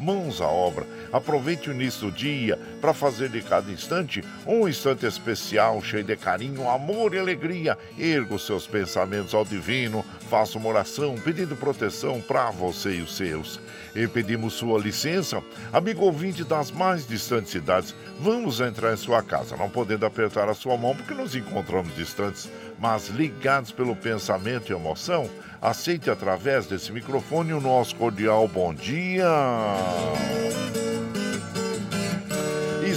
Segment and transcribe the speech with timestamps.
[0.00, 0.86] mãos à obra.
[1.12, 6.16] Aproveite o início do dia para fazer de cada instante um instante especial, cheio de
[6.16, 7.76] carinho, amor e alegria.
[7.98, 13.16] Erga os seus pensamentos ao divino, faça uma oração pedindo proteção para você e os
[13.16, 13.60] seus
[13.94, 15.42] e pedimos sua licença,
[15.72, 20.54] amigo ouvinte das mais distantes cidades, vamos entrar em sua casa, não podendo apertar a
[20.54, 22.48] sua mão porque nos encontramos distantes,
[22.80, 25.28] mas ligados pelo pensamento e emoção,
[25.60, 29.26] aceite através desse microfone o nosso cordial bom dia.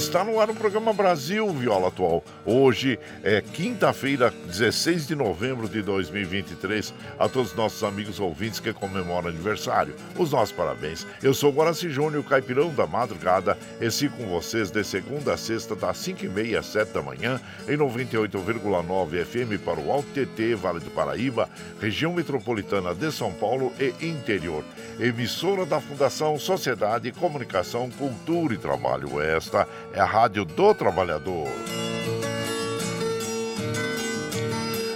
[0.04, 2.24] Está no ar o programa Brasil Viola Atual.
[2.46, 6.94] Hoje é quinta-feira, 16 de novembro de 2023.
[7.18, 11.08] A todos os nossos amigos ouvintes que comemoram aniversário, os nossos parabéns.
[11.24, 13.58] Eu sou Guaraci Júnior, caipirão da madrugada.
[13.80, 19.26] Esse com vocês de segunda a sexta, das 5h30 às 7 da manhã, em 98,9
[19.26, 21.50] FM para o Alto TT, Vale do Paraíba,
[21.80, 24.66] região metropolitana de São Paulo e interior.
[25.00, 29.20] Emissora da Fundação Sociedade, Comunicação, Cultura e Trabalho.
[29.20, 31.48] Esta é a Rádio do Trabalhador.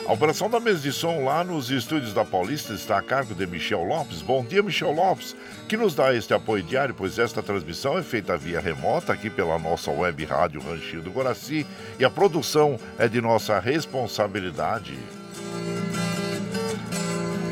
[0.08, 3.46] A operação da mesa de som lá nos estúdios da Paulista está a cargo de
[3.46, 4.22] Michel Lopes.
[4.22, 5.36] Bom dia, Michel Lopes,
[5.68, 9.60] que nos dá este apoio diário, pois esta transmissão é feita via remota aqui pela
[9.60, 11.68] nossa web rádio Ranchinho do Guaraci
[12.00, 14.98] e a produção é de nossa responsabilidade.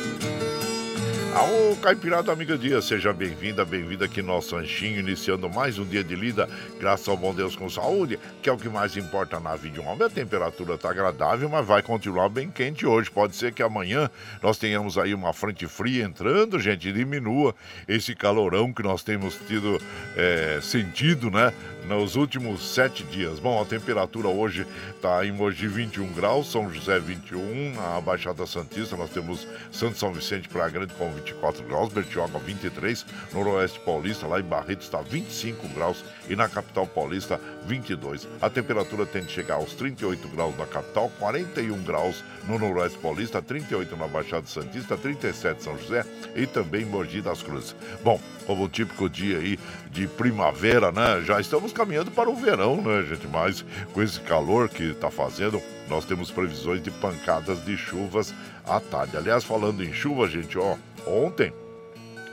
[1.33, 6.03] Aô, Caipirada Amiga Dia, seja bem-vinda, bem-vinda aqui no nosso ranchinho, iniciando mais um dia
[6.03, 9.55] de lida, graças ao bom Deus com saúde, que é o que mais importa na
[9.55, 10.05] vida de um homem.
[10.05, 13.09] A temperatura está agradável, mas vai continuar bem quente hoje.
[13.09, 14.09] Pode ser que amanhã
[14.41, 17.55] nós tenhamos aí uma frente fria entrando, gente, diminua
[17.87, 19.81] esse calorão que nós temos tido
[20.17, 21.53] é, sentido, né?
[21.91, 23.37] Nos últimos sete dias.
[23.37, 24.65] Bom, a temperatura hoje
[24.95, 30.13] está em Mogi 21 graus, São José 21, na Baixada Santista nós temos Santo São
[30.13, 35.67] Vicente Praia Grande com 24 graus, Bertioga 23, Noroeste Paulista lá em Barreto está 25
[35.69, 38.25] graus e na capital paulista 22.
[38.41, 43.41] A temperatura tende a chegar aos 38 graus na capital, 41 graus no Noroeste Paulista,
[43.41, 46.05] 38 na Baixada Santista, 37 São José
[46.37, 47.75] e também Mogi das Cruzes.
[48.01, 49.59] Bom, como o típico dia aí
[49.91, 51.21] de primavera, né?
[51.25, 53.27] Já estamos caminhando para o verão, né, gente?
[53.27, 58.33] Mas com esse calor que está fazendo, nós temos previsões de pancadas de chuvas
[58.65, 59.17] à tarde.
[59.17, 61.53] Aliás, falando em chuva, gente, ó, ontem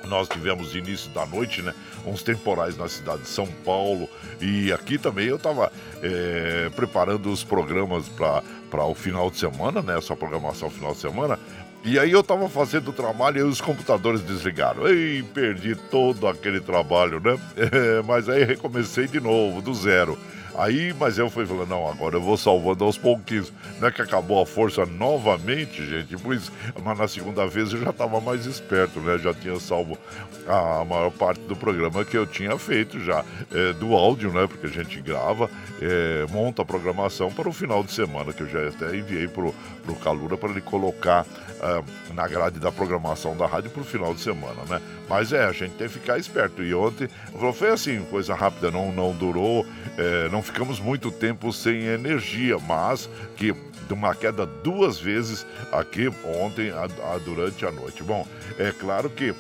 [0.05, 1.75] nós tivemos início da noite, né?
[2.07, 4.09] Uns temporais na cidade de São Paulo.
[4.41, 9.99] E aqui também eu estava é, preparando os programas para o final de semana, né?
[9.99, 11.39] Essa programação final de semana.
[11.85, 14.89] E aí eu estava fazendo o trabalho e os computadores desligaram.
[14.89, 17.39] E perdi todo aquele trabalho, né?
[17.57, 20.19] É, mas aí recomecei de novo, do zero.
[20.57, 23.53] Aí, mas eu fui falando, não, agora eu vou salvando aos pouquinhos.
[23.81, 26.51] Não é que acabou a força novamente, gente, pois,
[26.83, 29.19] mas na segunda vez eu já estava mais esperto, né?
[29.19, 29.99] Já tinha salvo
[30.47, 34.47] a maior parte do programa que eu tinha feito já, é, do áudio, né?
[34.47, 35.51] Porque a gente grava,
[35.81, 39.55] é, monta a programação para o final de semana, que eu já até enviei pro,
[39.85, 41.27] pro Calura para ele colocar
[41.61, 44.81] é, na grade da programação da rádio para o final de semana, né?
[45.09, 46.63] Mas é, a gente tem que ficar esperto.
[46.63, 47.09] E ontem,
[47.55, 49.67] foi assim, coisa rápida, não, não durou,
[49.97, 56.09] é, não ficamos muito tempo sem energia, mas que de uma queda duas vezes aqui
[56.25, 58.05] ontem a, a, durante a noite.
[58.05, 58.25] Bom,
[58.57, 59.35] é claro que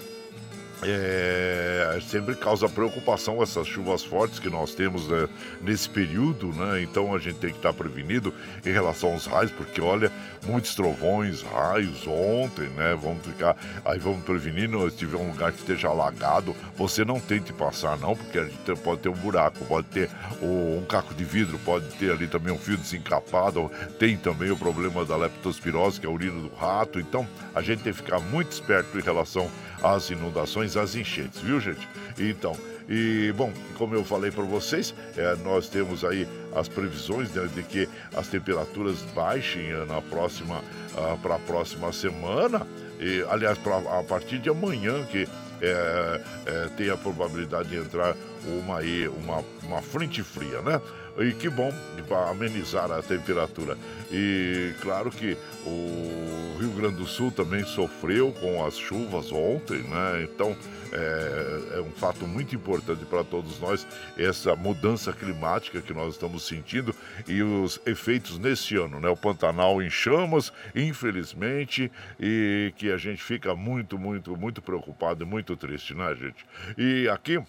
[0.82, 5.28] é, sempre causa preocupação essas chuvas fortes que nós temos né,
[5.60, 6.82] nesse período, né?
[6.82, 8.32] Então a gente tem que estar prevenido
[8.64, 10.12] em relação aos raios, porque olha,
[10.46, 12.96] muitos trovões, raios ontem, né?
[13.00, 17.52] Vamos ficar, aí vamos prevenindo, se tiver um lugar que esteja alagado, você não tente
[17.52, 20.08] passar não, porque a gente pode ter um buraco, pode ter
[20.40, 25.04] um caco de vidro, pode ter ali também um fio desencapado, tem também o problema
[25.04, 28.52] da leptospirose, que é a urina do rato, então a gente tem que ficar muito
[28.52, 29.50] esperto em relação
[29.82, 31.86] às inundações, às enchentes, viu gente?
[32.18, 32.56] Então,
[32.88, 37.62] e bom, como eu falei para vocês, é, nós temos aí as previsões né, de
[37.62, 40.62] que as temperaturas baixem é, na próxima
[41.22, 42.66] para a próxima semana.
[42.98, 45.28] E, aliás, pra, a partir de amanhã que
[45.60, 48.16] é, é, tem a probabilidade de entrar
[48.46, 48.78] uma,
[49.16, 50.80] uma, uma frente fria, né?
[51.18, 51.72] E que bom
[52.06, 53.76] para amenizar a temperatura.
[54.10, 55.36] E claro que
[55.66, 60.22] o Rio Grande do Sul também sofreu com as chuvas ontem, né?
[60.22, 60.56] Então
[60.92, 63.86] é, é um fato muito importante para todos nós
[64.16, 66.94] essa mudança climática que nós estamos sentindo
[67.26, 69.08] e os efeitos nesse ano, né?
[69.08, 75.26] O Pantanal em chamas, infelizmente, e que a gente fica muito, muito, muito preocupado e
[75.26, 76.46] muito triste, né, gente?
[76.76, 77.42] E aqui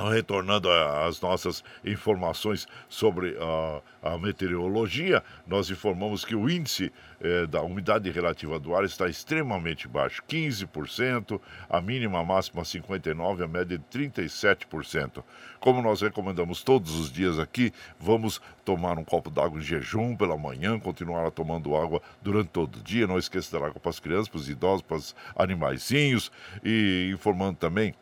[0.00, 7.62] Retornando às nossas informações sobre a, a meteorologia, nós informamos que o índice eh, da
[7.62, 13.84] umidade relativa do ar está extremamente baixo, 15%, a mínima máxima 59%, a média de
[13.98, 15.24] 37%.
[15.58, 20.36] Como nós recomendamos todos os dias aqui, vamos tomar um copo d'água em jejum pela
[20.36, 24.28] manhã, continuar tomando água durante todo o dia, não esqueça da água para as crianças,
[24.28, 26.30] para os idosos, para os animaizinhos
[26.62, 27.96] e informando também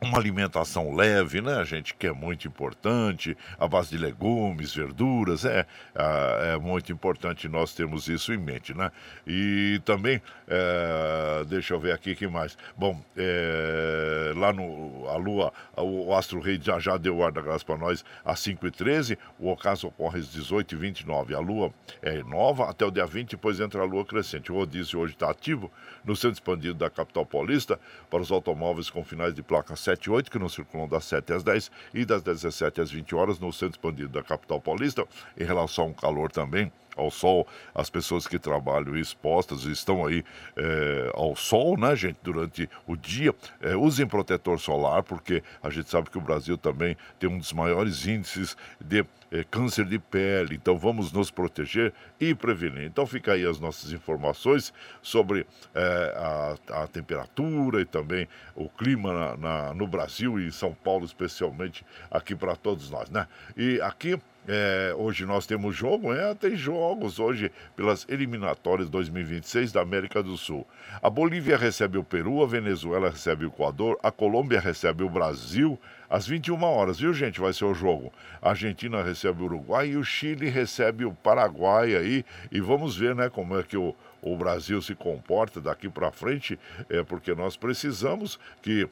[0.00, 5.66] uma alimentação leve, né, gente, que é muito importante, a base de legumes, verduras, é,
[5.94, 8.90] é, muito importante nós termos isso em mente, né?
[9.26, 12.56] E também, é, deixa eu ver aqui que mais.
[12.76, 17.64] Bom, é, lá no a Lua, o Astro Rei já, já deu ar da graça
[17.64, 21.34] para nós às 5h13, o ocaso ocorre às 18h29.
[21.34, 24.52] A Lua é nova até o dia 20, depois entra a Lua crescente.
[24.52, 25.70] O rodízio hoje está ativo
[26.04, 27.78] no centro expandido da capital paulista
[28.10, 31.32] para os automóveis com finais de placa 7 e 8, que não circulam das 7
[31.32, 35.06] às 10 e das 17 às 20 horas no centro expandido da capital paulista.
[35.38, 40.24] Em relação ao calor também, ao sol, as pessoas que trabalham expostas estão aí
[40.56, 43.34] é, ao sol, né, gente, durante o dia.
[43.60, 47.52] É, usem protetor solar, porque a gente sabe que o Brasil também tem um dos
[47.52, 50.54] maiores índices de é, câncer de pele.
[50.54, 52.84] Então vamos nos proteger e prevenir.
[52.84, 54.72] Então fica aí as nossas informações
[55.02, 60.52] sobre é, a, a, temperatura e também o clima na, na, no Brasil e em
[60.52, 63.26] São Paulo, especialmente aqui para todos nós, né?
[63.56, 69.80] E aqui é, hoje nós temos jogo, é, tem jogos hoje pelas eliminatórias 2026 da
[69.80, 70.66] América do Sul.
[71.02, 75.78] A Bolívia recebe o Peru, a Venezuela recebe o Equador, a Colômbia recebe o Brasil
[76.10, 77.40] às 21 horas, viu gente?
[77.40, 78.12] Vai ser o jogo.
[78.40, 82.24] A Argentina recebe o Uruguai e o Chile recebe o Paraguai aí.
[82.52, 86.58] E vamos ver, né, como é que o, o Brasil se comporta daqui para frente,
[86.88, 88.88] é porque nós precisamos que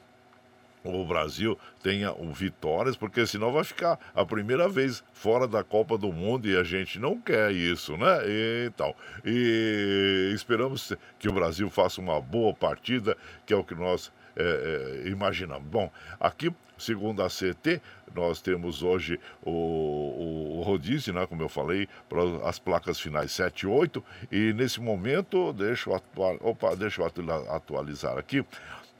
[0.83, 6.11] o Brasil tenha vitórias, porque senão vai ficar a primeira vez fora da Copa do
[6.11, 8.21] Mundo e a gente não quer isso, né?
[8.25, 8.93] E, então,
[9.25, 15.03] e esperamos que o Brasil faça uma boa partida, que é o que nós é,
[15.05, 15.67] é, imaginamos.
[15.67, 17.81] Bom, aqui, segundo a CT,
[18.15, 23.31] nós temos hoje o, o, o rodízio, né, como eu falei, para as placas finais
[23.31, 26.01] 7 e 8, e nesse momento, deixa eu,
[26.41, 27.11] opa, deixa eu
[27.49, 28.43] atualizar aqui,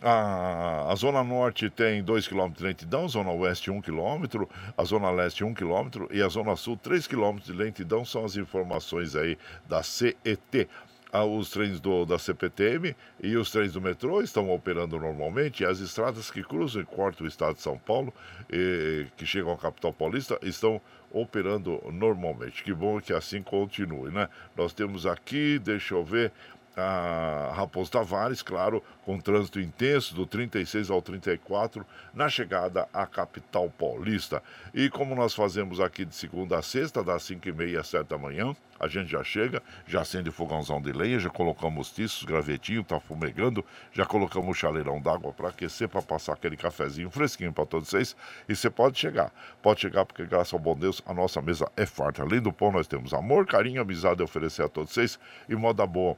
[0.06, 4.46] A, a, Zona Norte tem 2 km de lentidão, Zona Oeste 1 km,
[4.78, 8.04] a Zona Leste 1 km e a Zona Sul 3 km de lentidão.
[8.04, 10.68] São as informações aí da CET.
[11.10, 15.64] Ah, os trens do, da CPTM e os trens do metrô estão operando normalmente.
[15.64, 18.12] As estradas que cruzam e cortam o estado de São Paulo,
[18.52, 20.82] e, que chegam à capital paulista, estão
[21.12, 22.64] operando normalmente.
[22.64, 24.28] Que bom que assim continue, né?
[24.58, 26.32] Nós temos aqui, deixa eu ver,
[26.76, 33.70] a Raposo Tavares, claro, com trânsito intenso do 36 ao 34 na chegada à capital
[33.70, 34.42] paulista.
[34.74, 38.56] E como nós fazemos aqui de segunda a sexta, das 5h30 às 7 da manhã,
[38.80, 43.00] a gente já chega, já acende o fogãozão de lenha, já colocamos tiços, gravetinho, tá
[43.00, 47.90] fumegando, já colocamos o chaleirão d'água para aquecer, para passar aquele cafezinho fresquinho para todos
[47.90, 48.16] vocês.
[48.50, 51.86] E você pode chegar, pode chegar porque graças ao bom Deus a nossa mesa é
[51.86, 52.24] farta.
[52.24, 55.86] Além do pão, nós temos amor, carinho, amizade a oferecer a todos vocês e moda
[55.86, 56.18] boa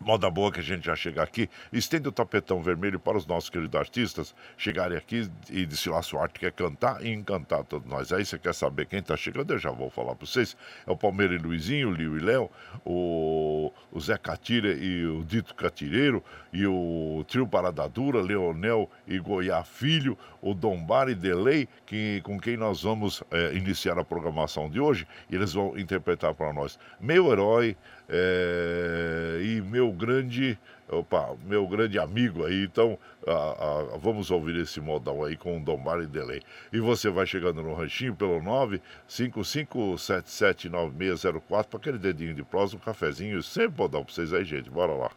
[0.00, 3.48] Moda boa que a gente já chega aqui, estende o tapetão vermelho para os nossos
[3.48, 8.12] queridos artistas chegarem aqui e desfilar sua arte, quer cantar e encantar todos nós.
[8.12, 10.56] Aí você quer saber quem está chegando, eu já vou falar para vocês.
[10.86, 12.50] É o Palmeiras e Luizinho, o Liu e Léo,
[12.84, 16.22] o, o Zé Catira e o Dito Catireiro,
[16.52, 22.38] e o Trio Parada Dura, Leonel e Goiá Filho, o Dombar e Delay, que, com
[22.38, 26.78] quem nós vamos é, iniciar a programação de hoje, e eles vão interpretar para nós
[27.00, 27.76] Meu Herói,
[28.08, 30.58] é, e meu grande,
[30.88, 32.62] opa, meu grande amigo aí.
[32.64, 32.96] Então,
[33.26, 36.40] a, a, vamos ouvir esse modal aí com o Domar Delay.
[36.72, 38.40] E você vai chegando no ranchinho pelo
[39.08, 43.42] 955779604 para aquele dedinho de prosa, um cafezinho.
[43.42, 44.70] Sempre vou dar para vocês aí, gente.
[44.70, 45.10] Bora lá.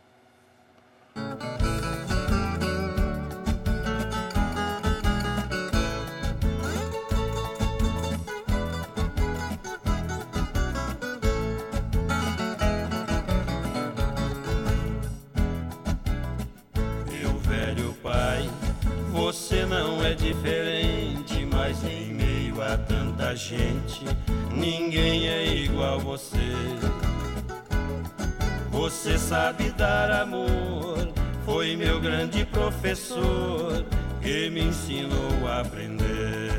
[29.07, 31.07] Você sabe dar amor,
[31.45, 33.85] foi meu grande professor
[34.21, 36.51] que me ensinou a aprender.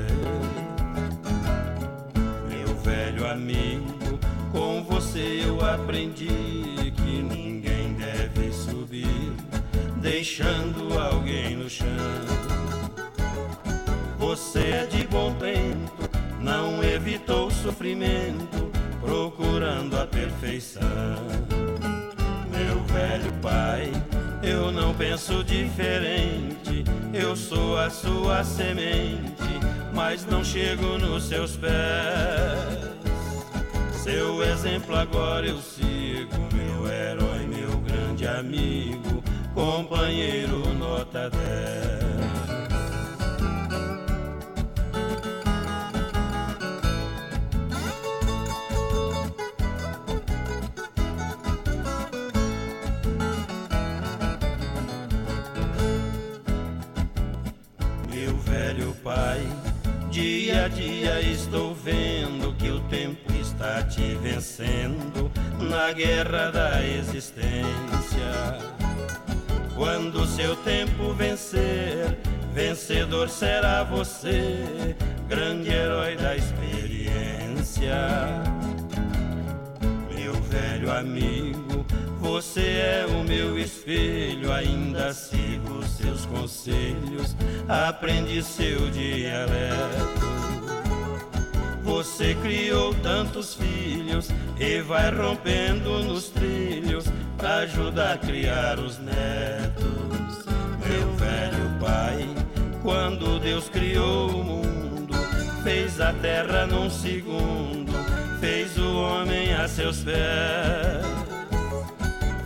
[2.48, 4.18] Meu velho amigo,
[4.50, 9.34] com você eu aprendi que ninguém deve subir,
[10.00, 11.86] deixando alguém no chão.
[14.18, 16.08] Você é de bom tempo,
[16.40, 21.67] não evitou sofrimento, procurando a perfeição.
[22.92, 23.92] Velho pai,
[24.42, 29.61] eu não penso diferente, eu sou a sua semente,
[29.95, 32.88] mas não chego nos seus pés.
[33.92, 39.23] Seu exemplo agora eu sigo, meu herói, meu grande amigo,
[39.54, 42.07] companheiro nota 10.
[59.08, 59.40] Pai.
[60.10, 67.64] Dia a dia estou vendo que o tempo está te vencendo na guerra da existência.
[69.74, 72.18] Quando seu tempo vencer,
[72.52, 74.94] vencedor será você,
[75.26, 77.96] grande herói da experiência.
[80.14, 81.67] Meu velho amigo,
[82.40, 87.35] você é o meu espelho, ainda sigo seus conselhos,
[87.68, 90.25] aprendi seu dialeto.
[91.83, 100.45] Você criou tantos filhos e vai rompendo nos trilhos para ajudar a criar os netos.
[100.87, 102.25] Meu velho pai,
[102.85, 105.12] quando Deus criou o mundo,
[105.64, 107.92] fez a terra num segundo,
[108.38, 111.17] fez o homem a seus pés.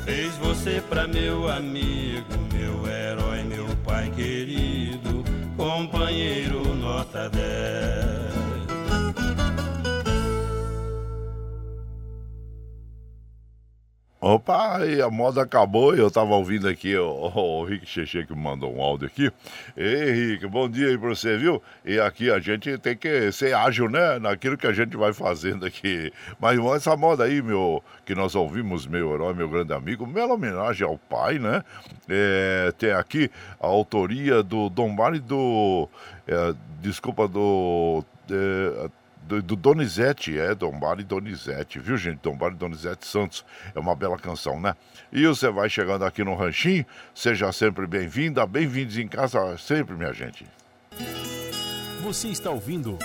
[0.04, 5.22] Fez você pra meu amigo, meu herói, meu pai querido,
[5.56, 8.31] companheiro nota 10.
[14.24, 18.72] Opa, a moda acabou e eu tava ouvindo aqui o, o Rick Cheche que mandou
[18.72, 19.32] um áudio aqui.
[19.76, 21.60] Ei, Rick, bom dia aí pra você, viu?
[21.84, 24.20] E aqui a gente tem que ser ágil, né?
[24.20, 26.12] Naquilo que a gente vai fazendo aqui.
[26.38, 30.86] Mas essa moda aí, meu, que nós ouvimos, meu herói, meu grande amigo, bela homenagem
[30.86, 31.64] ao pai, né?
[32.08, 33.28] É, tem aqui
[33.60, 35.88] a autoria do Dom Mari do.
[36.28, 38.04] É, desculpa, do.
[38.30, 38.88] É,
[39.26, 42.20] do, do Donizete, é, Dombar e Donizete, viu, gente?
[42.20, 43.44] Dombar e Donizete Santos.
[43.74, 44.74] É uma bela canção, né?
[45.12, 50.12] E você vai chegando aqui no Ranchinho, seja sempre bem-vinda, bem-vindos em casa sempre, minha
[50.12, 50.46] gente.
[52.02, 52.98] Você está ouvindo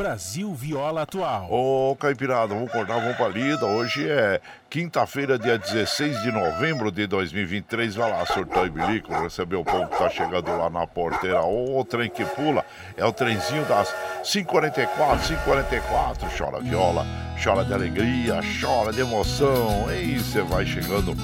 [0.00, 1.46] Brasil Viola Atual.
[1.52, 3.66] Ô, Caipirada, vamos cortar, vamos pra lida.
[3.66, 4.40] Hoje é
[4.70, 7.96] quinta-feira, dia 16 de novembro de 2023.
[7.96, 11.42] Vai lá, surtou e bilico, receber o povo que tá chegando lá na porteira.
[11.42, 12.64] Ô, trem que pula,
[12.96, 16.28] é o trenzinho das 544, 544.
[16.34, 17.04] Chora viola,
[17.42, 19.86] chora de alegria, chora de emoção.
[19.90, 21.16] E você vai chegando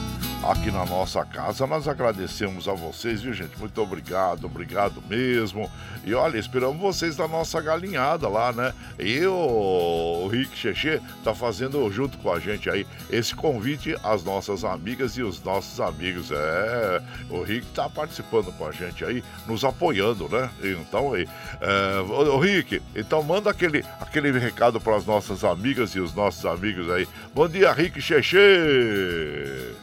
[0.51, 1.67] aqui na nossa casa.
[1.67, 3.59] Nós agradecemos a vocês, viu, gente?
[3.59, 5.71] Muito obrigado, obrigado mesmo.
[6.05, 8.73] E olha, esperamos vocês da nossa galinhada lá, né?
[8.99, 14.65] E o Rick Cheche tá fazendo junto com a gente aí esse convite às nossas
[14.65, 16.31] amigas e os nossos amigos.
[16.31, 20.49] É, o Rick tá participando com a gente aí, nos apoiando, né?
[20.63, 21.29] Então aí,
[21.61, 26.45] é, o Rick, então manda aquele, aquele recado para as nossas amigas e os nossos
[26.45, 27.09] amigos aí.
[27.35, 28.37] Bom dia, Rick Cheche!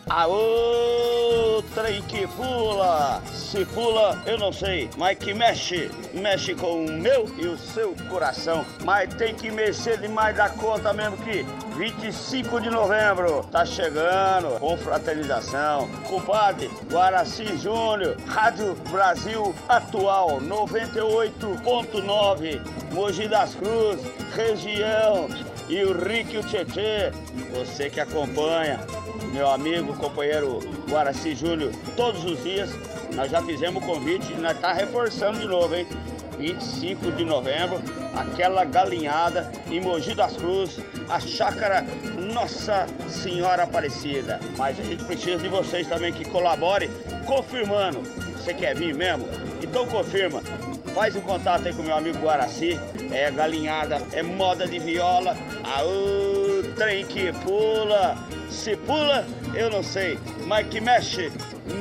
[0.10, 3.22] Aô, trem que pula!
[3.32, 7.96] Se pula, eu não sei, mas que mexe, mexe com o meu e o seu
[8.10, 8.65] coração.
[8.84, 11.46] Mas tem que mexer demais da conta mesmo que
[11.77, 15.89] 25 de novembro tá chegando, com fraternização.
[16.08, 22.62] Compadre, Guaraci Júnior, Rádio Brasil Atual 98.9,
[22.92, 25.27] Mogi das Cruzes, região
[25.70, 27.12] e o Rick e o Tietê,
[27.53, 28.79] você que acompanha,
[29.32, 32.70] meu amigo, companheiro Guaraci Júnior, todos os dias,
[33.15, 35.88] nós já fizemos o convite e nós tá reforçando de novo, hein?
[36.38, 37.82] 25 de novembro,
[38.15, 41.86] aquela galinhada em Mogi das Cruzes, a chácara
[42.34, 44.39] Nossa Senhora Aparecida.
[44.58, 46.89] Mas a gente precisa de vocês também que colaborem,
[47.25, 48.01] confirmando.
[48.44, 49.26] Você quer vir mesmo?
[49.62, 50.42] Então confirma.
[50.94, 52.78] Faz um contato aí com meu amigo Guaraci.
[53.10, 55.38] É galinhada, é moda de viola.
[55.64, 58.18] Aô, trem que pula.
[58.50, 61.32] Se pula, eu não sei, mas que mexe,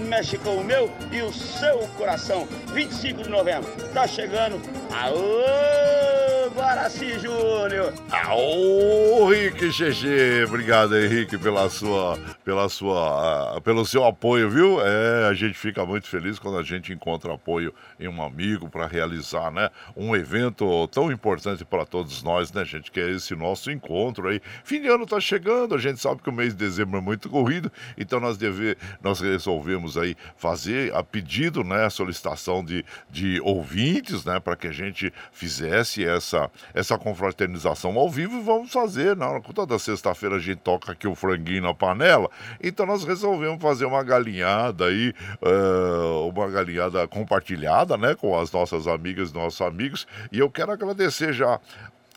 [0.08, 2.46] mexe com o meu e o seu coração.
[2.72, 4.62] 25 de novembro, tá chegando.
[4.92, 7.92] Aô, Guaraci Júnior.
[8.10, 10.44] Aô, Rick GG.
[10.46, 14.80] Obrigado, Henrique, pela sua, pela sua, uh, pelo seu apoio, viu?
[14.80, 18.86] É, a gente fica muito feliz quando a gente encontra apoio em um amigo para
[18.86, 23.70] realizar, né, um evento tão importante para todos nós, né, gente, que é esse nosso
[23.70, 24.40] encontro aí.
[24.64, 27.28] Fim de ano tá chegando, a gente sabe que o mês de dezembro é muito
[27.28, 33.40] corrido, então nós deve, nós resolvemos aí fazer a pedido, né, a solicitação de, de
[33.42, 36.31] ouvintes, né, para que a gente fizesse essa
[36.74, 41.14] essa confraternização ao vivo e vamos fazer, na toda sexta-feira a gente toca aqui o
[41.14, 42.30] franguinho na panela,
[42.62, 48.86] então nós resolvemos fazer uma galinhada aí, uh, uma galinhada compartilhada, né, com as nossas
[48.86, 51.60] amigas e nossos amigos, e eu quero agradecer já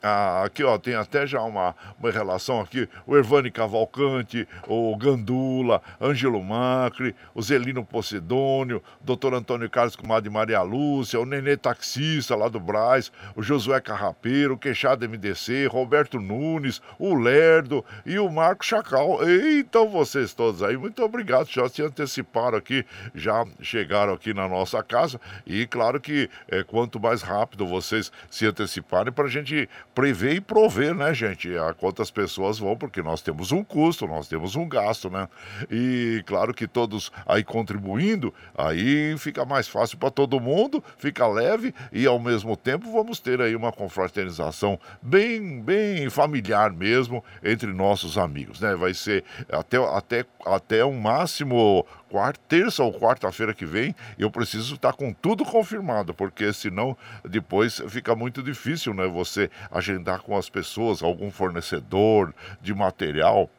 [0.02, 2.88] ah, aqui, ó, tem até já uma, uma relação aqui.
[3.08, 10.62] O Ervani Cavalcante, o Gandula, Ângelo Macri, o Zelino Posidônio, doutor Antônio Carlos Comadre Maria
[10.62, 16.82] Lúcia, o Nenê Taxista lá do Braz, o Josué Carrapeiro, o Queixado MDC, Roberto Nunes,
[17.00, 19.20] o Lerdo e o Marco Chacal.
[19.58, 21.48] Então vocês todos aí, muito obrigado.
[21.50, 25.20] Já se anteciparam aqui, já chegaram aqui na nossa casa.
[25.48, 30.42] E claro que é, quanto mais rápido vocês se anteciparem para a gente prever e
[30.42, 31.58] prover, né, gente?
[31.58, 35.30] A quantas pessoas vão, porque nós temos um custo, nós temos um gasto, né?
[35.72, 41.74] E claro que todos aí contribuindo, aí fica mais fácil para todo mundo, fica leve
[41.94, 48.18] e ao mesmo tempo vamos ter aí uma confraternização bem, bem familiar mesmo entre nossos
[48.18, 48.76] amigos, né?
[48.76, 54.76] Vai ser até, até, até um máximo quarta, terça ou quarta-feira que vem, eu preciso
[54.76, 59.08] estar com tudo confirmado, porque senão depois fica muito difícil, né?
[59.08, 63.50] Você agendar com as pessoas, algum fornecedor de material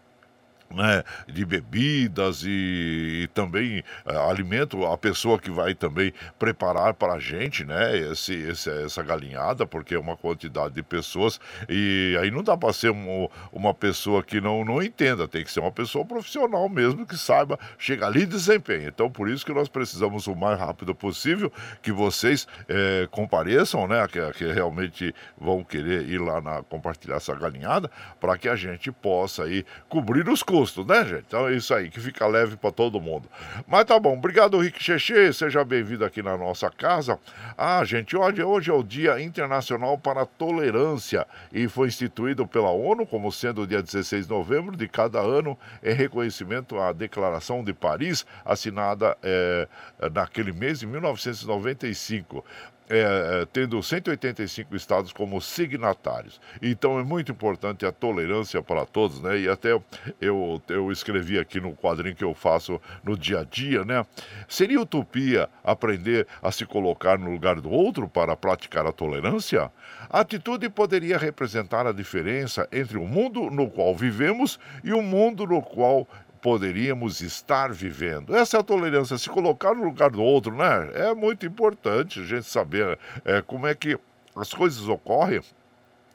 [0.71, 7.15] né, de bebidas e, e também uh, alimento, a pessoa que vai também preparar para
[7.15, 12.31] a gente, né, esse, esse, essa galinhada, porque é uma quantidade de pessoas e aí
[12.31, 15.73] não dá para ser um, uma pessoa que não, não entenda, tem que ser uma
[15.73, 18.89] pessoa profissional mesmo, que saiba chegar ali e desempenha.
[18.89, 21.53] Então, por isso que nós precisamos o mais rápido possível
[21.83, 27.35] que vocês é, compareçam, né, que, que realmente vão querer ir lá na, compartilhar essa
[27.35, 31.25] galinhada, para que a gente possa aí cobrir os custos custo, né, gente?
[31.29, 33.29] Então é isso aí, que fica leve para todo mundo.
[33.67, 37.19] Mas tá bom, obrigado, Rick Cheche, seja bem-vindo aqui na nossa casa.
[37.59, 42.71] Ah, gente, olha, hoje é o Dia Internacional para a Tolerância e foi instituído pela
[42.71, 47.63] ONU como sendo o dia 16 de novembro de cada ano em reconhecimento à Declaração
[47.63, 49.69] de Paris, assinada é,
[50.11, 52.43] naquele mês de 1995.
[52.89, 56.41] É, é tendo 185 estados como signatários.
[56.61, 59.39] Então é muito importante a tolerância para todos, né?
[59.39, 59.79] E até
[60.21, 64.05] eu, eu escrevi aqui no quadrinho que eu faço no dia a dia, né?
[64.49, 69.71] Seria utopia aprender a se colocar no lugar do outro para praticar a tolerância?
[70.09, 75.47] A atitude poderia representar a diferença entre o mundo no qual vivemos e o mundo
[75.47, 76.07] no qual
[76.41, 78.35] poderíamos estar vivendo.
[78.35, 80.91] Essa é a tolerância, se colocar no lugar do outro, né?
[80.95, 83.99] É muito importante a gente saber é, como é que
[84.35, 85.41] as coisas ocorrem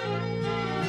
[0.00, 0.79] peito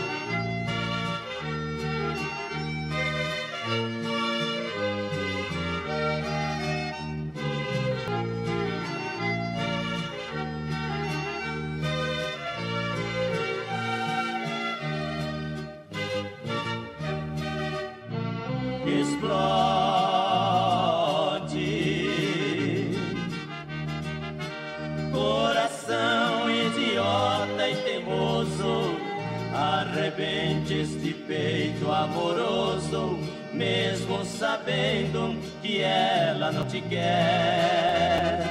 [32.04, 33.20] amoroso,
[33.54, 38.44] mesmo sabendo que ela não te quer.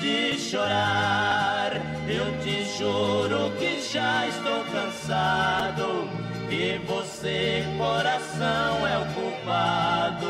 [0.00, 1.72] De chorar,
[2.08, 6.08] eu te juro que já estou cansado.
[6.50, 10.26] E você, coração, é o culpado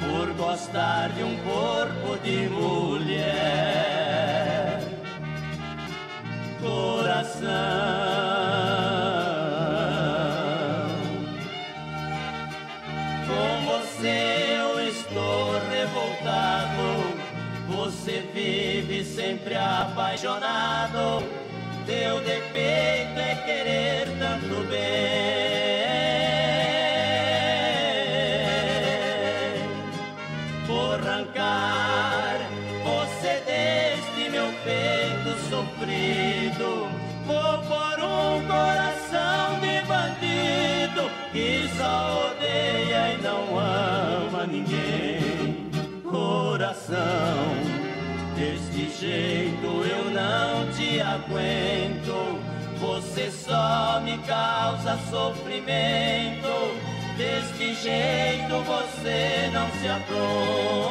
[0.00, 2.87] por gostar de um corpo de mulher.
[20.08, 21.22] Apaixonado.
[21.84, 24.78] Teu defeito é querer tanto bem.
[30.66, 32.38] Por arrancar
[32.84, 36.88] você deste meu peito sofrido,
[37.26, 45.68] vou por um coração de bandido que só odeia e não ama ninguém.
[46.02, 47.78] Coração
[48.38, 49.47] Deste jeito
[51.28, 52.40] aguento.
[52.80, 56.48] Você só me causa sofrimento.
[57.16, 60.87] Deste jeito você não se apruma.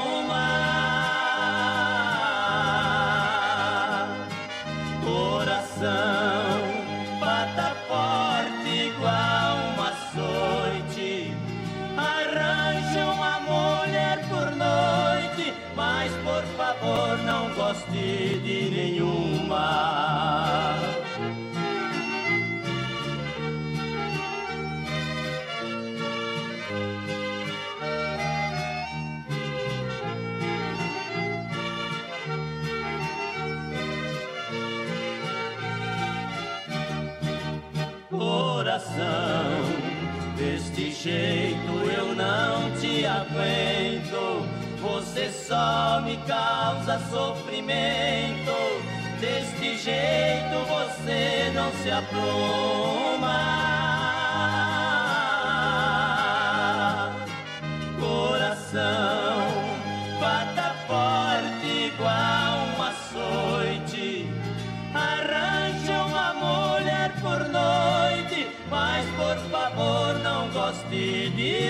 [41.08, 44.46] Jeito eu não te aguento
[44.82, 48.54] você só me causa sofrimento.
[49.20, 52.97] Deste jeito você não se apruma.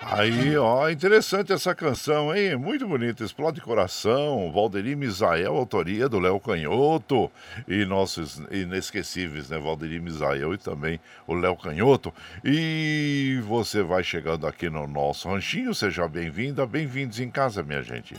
[0.00, 2.56] Aí, ó, interessante essa canção, hein?
[2.56, 4.50] Muito bonita, explode coração.
[4.52, 7.30] Valderi Misael, autoria do Léo Canhoto.
[7.68, 9.58] E nossos inesquecíveis, né?
[9.58, 12.12] Valderi Misael e também o Léo Canhoto.
[12.44, 18.14] E você vai chegando aqui no nosso ranchinho, seja bem-vinda, bem-vindos em casa, minha gente.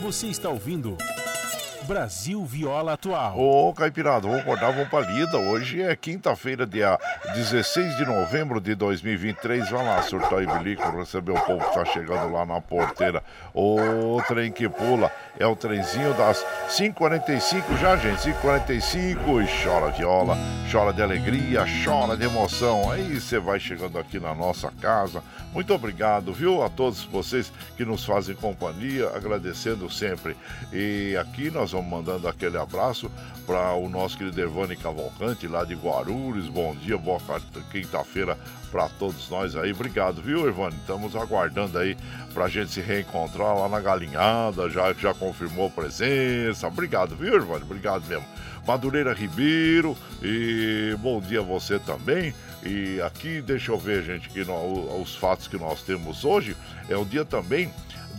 [0.00, 0.96] Você está ouvindo.
[1.86, 3.38] Brasil Viola Atual.
[3.38, 5.36] Ô, Caipirada, vamos acordar, vamos pra lida.
[5.36, 6.98] Hoje é quinta-feira, dia
[7.34, 9.68] 16 de novembro de 2023.
[9.68, 13.22] Vai lá, surtar e bilico, receber o povo que tá chegando lá na porteira.
[13.52, 18.30] O trem que pula é o trenzinho das 5h45 já, gente.
[18.30, 20.38] 5h45 e chora viola,
[20.72, 22.90] chora de alegria, chora de emoção.
[22.90, 25.22] Aí você vai chegando aqui na nossa casa.
[25.52, 30.34] Muito obrigado, viu, a todos vocês que nos fazem companhia, agradecendo sempre.
[30.72, 33.10] E aqui nós vamos mandando aquele abraço
[33.44, 36.48] para o nosso querido Evane Cavalcante, lá de Guarulhos.
[36.48, 37.18] Bom dia, boa
[37.70, 38.38] quinta-feira
[38.70, 39.72] para todos nós aí.
[39.72, 40.76] Obrigado, viu, Evane?
[40.76, 41.96] Estamos aguardando aí
[42.32, 44.70] para a gente se reencontrar lá na Galinhada.
[44.70, 46.68] Já, já confirmou presença.
[46.68, 47.64] Obrigado, viu, Evane?
[47.64, 48.24] Obrigado mesmo.
[48.64, 52.32] Madureira Ribeiro, e bom dia a você também.
[52.62, 56.56] E aqui, deixa eu ver, gente, que no, os fatos que nós temos hoje.
[56.88, 57.70] É o dia também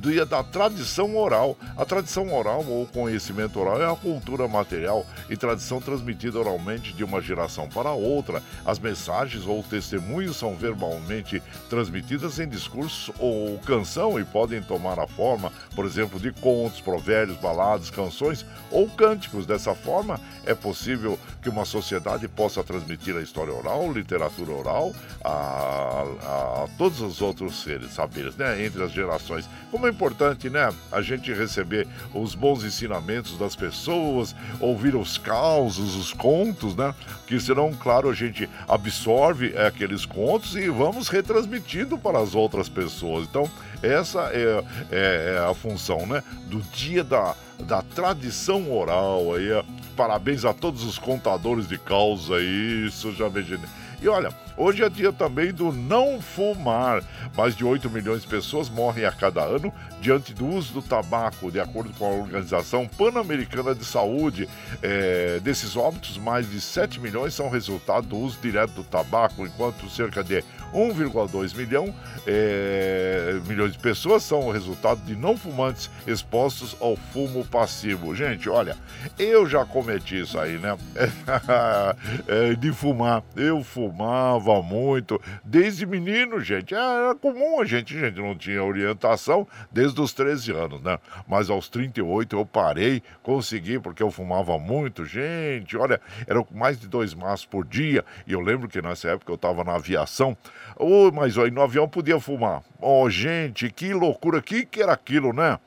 [0.02, 1.58] dia da tradição oral.
[1.78, 7.04] A tradição oral ou conhecimento oral é a cultura material e tradição transmitida oralmente de
[7.04, 8.42] uma geração para outra.
[8.66, 15.08] As mensagens ou testemunhos são verbalmente transmitidas em discurso ou canção e podem tomar a
[15.08, 19.46] forma, por exemplo, de contos, provérbios, baladas, canções ou cânticos.
[19.46, 25.30] Dessa forma, é possível que uma sociedade possa transmitir a história oral, literatura oral a,
[25.30, 28.64] a, a todos os outros seres, saberes, né?
[28.64, 29.48] Entre as gerações.
[29.72, 30.74] Como é importante, né?
[30.92, 36.94] A gente receber os bons ensinamentos das pessoas, ouvir os causos, os contos, né?
[37.28, 42.70] Que serão, claro, a gente absorve é, aqueles contos e vamos retransmitindo para as outras
[42.70, 43.28] pessoas.
[43.28, 43.50] Então,
[43.82, 46.24] essa é, é, é a função, né?
[46.48, 49.50] Do dia da, da tradição oral aí.
[49.96, 53.58] Parabéns a todos os contadores de causa, isso já vejo.
[54.06, 57.04] E olha, hoje é dia também do não fumar.
[57.36, 61.52] Mais de 8 milhões de pessoas morrem a cada ano diante do uso do tabaco,
[61.52, 64.48] de acordo com a Organização Pan-Americana de Saúde.
[64.84, 69.90] É, desses óbitos, mais de 7 milhões são resultado do uso direto do tabaco, enquanto
[69.90, 70.44] cerca de
[70.76, 71.94] 1,2 milhão,
[72.28, 78.14] é, milhões de pessoas são o resultado de não fumantes expostos ao fumo passivo.
[78.14, 78.78] Gente, olha,
[79.18, 80.78] eu já cometi isso aí, né?
[82.28, 83.24] é, de fumar.
[83.36, 83.64] Eu
[83.96, 86.76] fumava muito, desde menino, gente.
[86.76, 91.00] Era comum a gente, gente não tinha orientação desde os 13 anos, né?
[91.26, 95.78] Mas aos 38 eu parei, consegui, porque eu fumava muito, gente.
[95.78, 98.04] Olha, eram mais de dois maços por dia.
[98.28, 100.36] E eu lembro que nessa época eu estava na aviação.
[100.76, 102.62] Oh, mas aí no avião podia fumar.
[102.82, 105.58] Oh, gente, que loucura, que que era aquilo, né?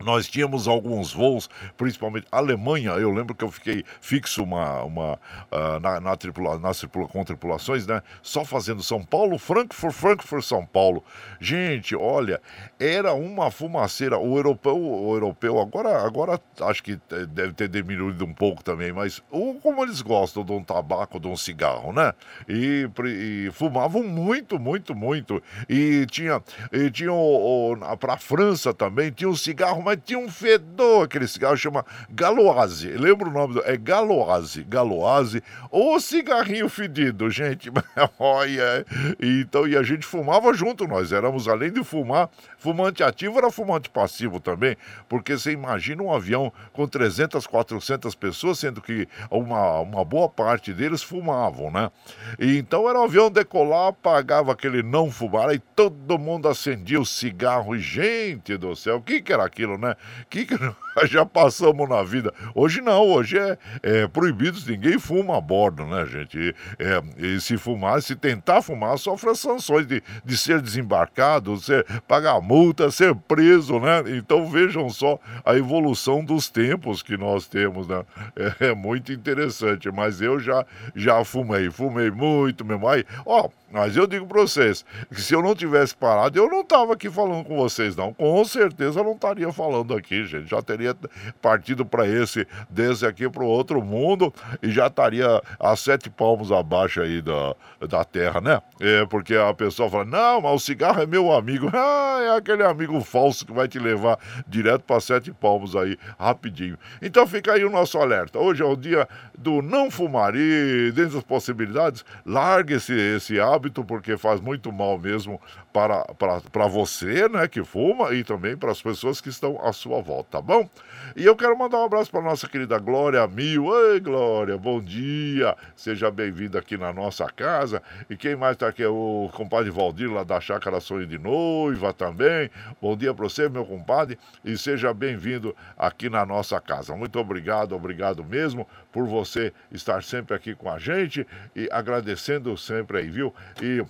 [0.00, 2.90] Nós tínhamos alguns voos, principalmente Alemanha.
[2.92, 5.12] Eu lembro que eu fiquei fixo uma, uma,
[5.50, 8.02] uh, na, na tripula, nas tripula, com tripulações, né?
[8.22, 11.02] Só fazendo São Paulo, Frankfurt, Frankfurt, São Paulo.
[11.40, 12.40] Gente, olha,
[12.78, 14.18] era uma fumaceira.
[14.18, 19.22] O europeu, o europeu agora, agora acho que deve ter diminuído um pouco também, mas
[19.30, 22.12] o, como eles gostam de um tabaco, de um cigarro, né?
[22.48, 25.42] E, e fumavam muito, muito, muito.
[25.68, 30.18] E tinha, e tinha o, o, para a França também, tinha um cigarro mas tinha
[30.18, 32.88] um fedor, aquele cigarro chama Galoase.
[32.88, 33.54] Lembra o nome?
[33.54, 33.64] Do...
[33.64, 34.64] É Galoase.
[34.64, 35.42] Galoase.
[35.70, 37.70] Ou cigarrinho fedido, gente.
[38.18, 38.84] Olha.
[39.20, 43.90] Então, e a gente fumava junto, nós éramos, além de fumar, fumante ativo era fumante
[43.90, 44.76] passivo também,
[45.08, 50.72] porque você imagina um avião com 300, 400 pessoas, sendo que uma, uma boa parte
[50.72, 51.90] deles fumavam, né?
[52.38, 57.06] E então era um avião decolar, apagava aquele não fumar, aí todo mundo acendia o
[57.06, 59.73] cigarro e, gente do céu, o que, que era aquilo?
[59.78, 59.94] Né?
[60.30, 60.56] Que que
[61.06, 62.32] já passamos na vida.
[62.54, 66.38] Hoje não, hoje é, é proibido, ninguém fuma a bordo, né, gente?
[66.38, 71.56] E, é, e se fumar, se tentar fumar, sofre as sanções de, de ser desembarcado,
[71.56, 74.02] ser, pagar multa, ser preso, né?
[74.16, 78.04] Então vejam só a evolução dos tempos que nós temos, né?
[78.36, 82.88] É, é muito interessante, mas eu já, já fumei, fumei muito mesmo.
[82.88, 86.64] Aí, ó, mas eu digo para vocês que se eu não tivesse parado, eu não
[86.64, 88.14] tava aqui falando com vocês, não.
[88.14, 90.48] Com certeza eu não estaria falando aqui, gente.
[90.48, 90.96] Já teria estaria
[91.40, 96.52] partindo para esse, desse aqui para o outro mundo e já estaria a sete palmos
[96.52, 97.54] abaixo aí da,
[97.88, 98.60] da terra, né?
[98.80, 101.70] É, porque a pessoa fala, não, mas o cigarro é meu amigo.
[101.94, 106.78] Ah, é aquele amigo falso que vai te levar direto para sete palmos aí, rapidinho.
[107.02, 108.38] Então fica aí o nosso alerta.
[108.38, 113.84] Hoje é o dia do não fumar e, dentro das possibilidades, largue esse, esse hábito,
[113.84, 115.40] porque faz muito mal mesmo
[115.72, 119.72] para, para, para você, né, que fuma, e também para as pessoas que estão à
[119.72, 120.68] sua volta, tá bom?
[121.16, 123.66] E eu quero mandar um abraço para nossa querida Glória Mil.
[123.66, 125.56] Oi, Glória, bom dia.
[125.76, 127.80] Seja bem-vinda aqui na nossa casa.
[128.10, 131.92] E quem mais está aqui é o compadre Valdir, lá da Chácara Sonho de Noiva
[131.92, 132.50] também.
[132.82, 136.96] Bom dia para você, meu compadre, e seja bem-vindo aqui na nossa casa.
[136.96, 142.98] Muito obrigado, obrigado mesmo por você estar sempre aqui com a gente e agradecendo sempre
[142.98, 143.32] aí, viu?
[143.62, 143.84] E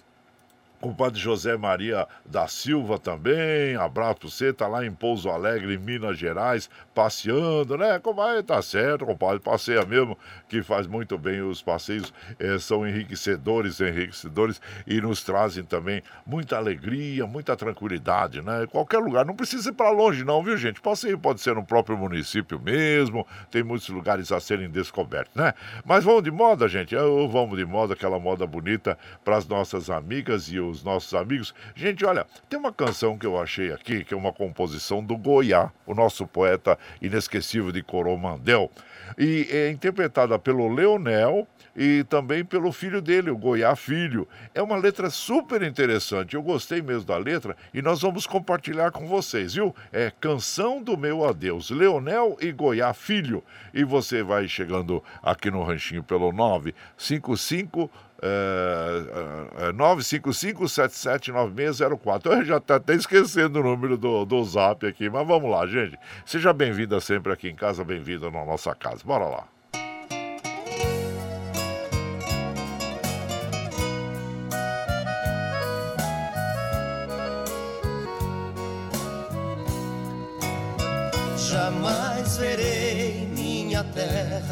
[0.84, 6.18] Compadre José Maria da Silva também, abraço pra você, tá lá em Pouso Alegre, Minas
[6.18, 7.98] Gerais, passeando, né?
[7.98, 13.80] Compadre, tá certo, compadre, passeia mesmo, que faz muito bem, os passeios eh, são enriquecedores,
[13.80, 18.66] enriquecedores e nos trazem também muita alegria, muita tranquilidade, né?
[18.70, 20.82] Qualquer lugar, não precisa ir para longe não, viu gente?
[20.82, 25.54] Passeio pode ser no próprio município mesmo, tem muitos lugares a serem descobertos, né?
[25.82, 30.52] Mas vamos de moda, gente, vamos de moda, aquela moda bonita para as nossas amigas
[30.52, 31.54] e os os nossos amigos.
[31.74, 35.70] Gente, olha, tem uma canção que eu achei aqui, que é uma composição do Goiá,
[35.87, 38.70] o nosso poeta inesquecível de Coromandel,
[39.18, 44.28] e é interpretada pelo Leonel e também pelo filho dele, o Goiá Filho.
[44.54, 49.06] É uma letra super interessante, eu gostei mesmo da letra e nós vamos compartilhar com
[49.06, 49.74] vocês, viu?
[49.92, 53.42] É Canção do Meu Adeus, Leonel e Goiá Filho.
[53.72, 57.90] E você vai chegando aqui no Ranchinho pelo 955
[58.26, 62.26] é, é, 955-779604.
[62.26, 65.98] Eu já estou até esquecendo o número do, do zap aqui, mas vamos lá, gente.
[66.24, 69.02] Seja bem-vinda sempre aqui em casa, bem-vinda na nossa casa.
[69.04, 69.53] Bora lá.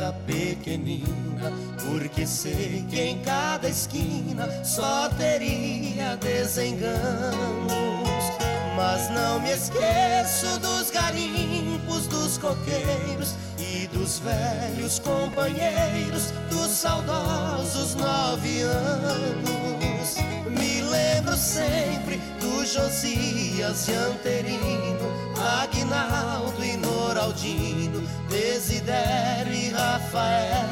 [0.03, 1.53] Terra pequenina,
[1.87, 7.53] porque sei que em cada esquina só teria desenganos.
[8.75, 18.63] Mas não me esqueço dos garimpos, dos coqueiros e dos velhos companheiros dos saudosos nove
[18.63, 20.17] anos.
[20.51, 25.13] Me lembro sempre do Josias e Anterino,
[25.63, 26.77] Aguinaldo e
[27.23, 30.67] Noraldino, Desidério e Rafael.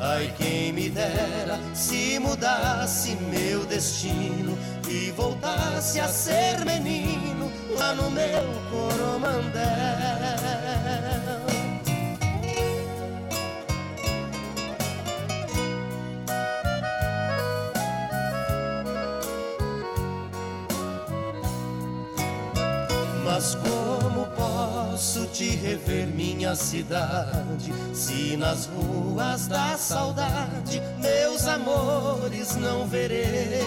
[0.00, 8.10] Ai, quem me dera se mudasse meu destino e voltasse a ser menino lá no
[8.10, 9.60] meu coromandel.
[23.24, 23.99] Mas como
[25.00, 33.62] posso te rever, minha cidade, se nas ruas da saudade meus amores não verei?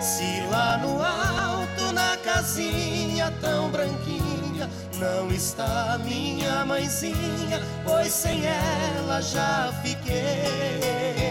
[0.00, 9.20] Se lá no alto, na casinha tão branquinha, não está minha mãezinha, pois sem ela
[9.20, 11.27] já fiquei.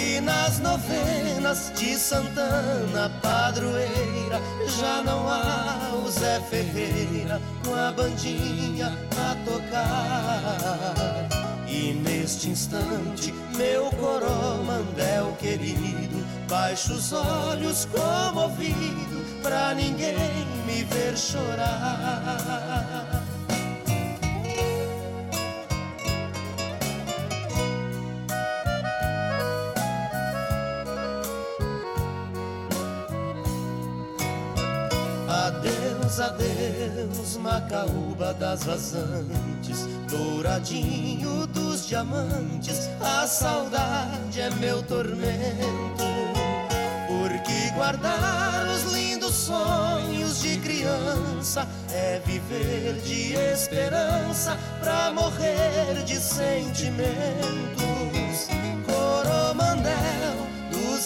[0.00, 4.40] E nas novenas de Santana, padroeira,
[4.78, 10.94] já não há o Zé Ferreira com a bandinha a tocar.
[11.66, 22.97] E neste instante, meu coromandel querido, baixa os olhos comovido, pra ninguém me ver chorar.
[36.20, 46.04] Adeus, adeus, Macaúba das vazantes, douradinho dos diamantes, a saudade é meu tormento.
[47.06, 57.08] Porque guardar os lindos sonhos de criança é viver de esperança pra morrer de sentimentos.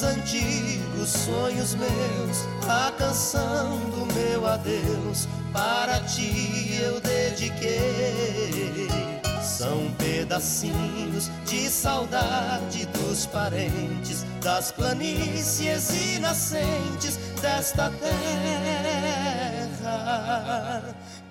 [0.03, 2.39] Antigos sonhos meus,
[2.69, 8.89] a canção do meu adeus, para ti eu dediquei.
[9.41, 18.43] São pedacinhos de saudade dos parentes, das planícies e nascentes desta terra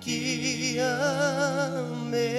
[0.02, 2.32] que amei.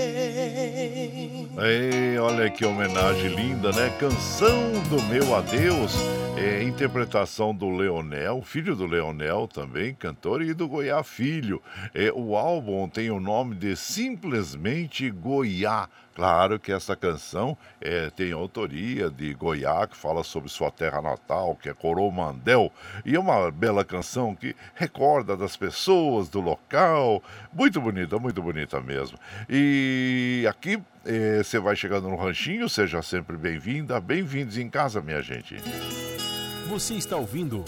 [1.58, 3.90] Ei, olha que homenagem linda, né?
[4.00, 5.96] Canção do meu adeus.
[6.38, 11.62] É, interpretação do Leonel, filho do Leonel também, cantor, e do Goiá Filho.
[11.94, 15.88] É, o álbum tem o nome de Simplesmente Goiá.
[16.16, 21.56] Claro que essa canção é, tem autoria de Goiá, que fala sobre sua terra natal,
[21.56, 22.72] que é Coromandel,
[23.04, 27.22] e é uma bela canção que recorda das pessoas, do local.
[27.52, 29.18] Muito bonita, muito bonita mesmo.
[29.50, 35.22] E aqui é, você vai chegando no ranchinho, seja sempre bem-vinda, bem-vindos em casa, minha
[35.22, 35.56] gente.
[36.70, 37.66] Você está ouvindo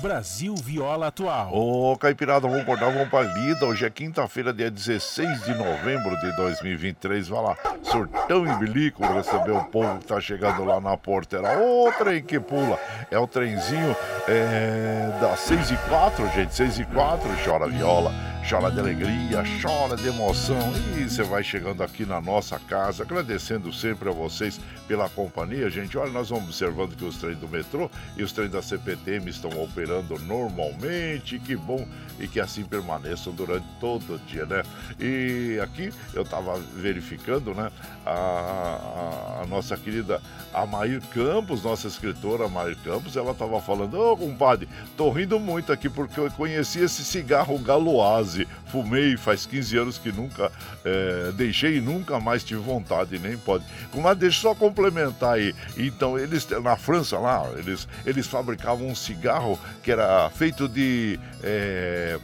[0.00, 1.50] Brasil Viola Atual.
[1.52, 3.66] Ô, Caipirada, vamos acordar, vamos pra lida.
[3.66, 7.28] Hoje é quinta-feira, dia 16 de novembro de 2023.
[7.28, 11.58] Vai lá, surtão e bilico, receber o povo que tá chegando lá na porteira.
[11.58, 12.78] Ô, trem que pula.
[13.10, 13.94] É o trenzinho
[14.26, 16.54] é, das 6 e 4, gente.
[16.54, 18.10] 6 e 4, chora viola
[18.48, 20.72] chora de alegria, chora de emoção.
[20.96, 25.96] E você vai chegando aqui na nossa casa, agradecendo sempre a vocês pela companhia, gente.
[25.96, 29.50] Olha, nós vamos observando que os trens do metrô e os trens da CPTM estão
[29.62, 31.38] operando normalmente.
[31.38, 31.86] Que bom
[32.18, 34.62] e que assim permaneçam durante todo o dia, né?
[34.98, 37.70] E aqui eu estava verificando, né?
[38.04, 40.20] A, a, a, nossa querida
[40.52, 45.72] Amair Campos, nossa escritora Amair Campos, ela estava falando: Ô, oh, compadre, tô rindo muito
[45.72, 48.39] aqui porque eu conheci esse cigarro galoase.
[48.66, 50.50] Fumei faz 15 anos que nunca
[50.84, 53.64] é, deixei e nunca mais tive vontade, nem pode.
[53.94, 55.54] Mas deixa eu só complementar aí.
[55.76, 61.18] Então, eles, na França lá, eles, eles fabricavam um cigarro que era feito de.
[61.42, 62.18] É,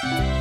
[0.00, 0.33] Quando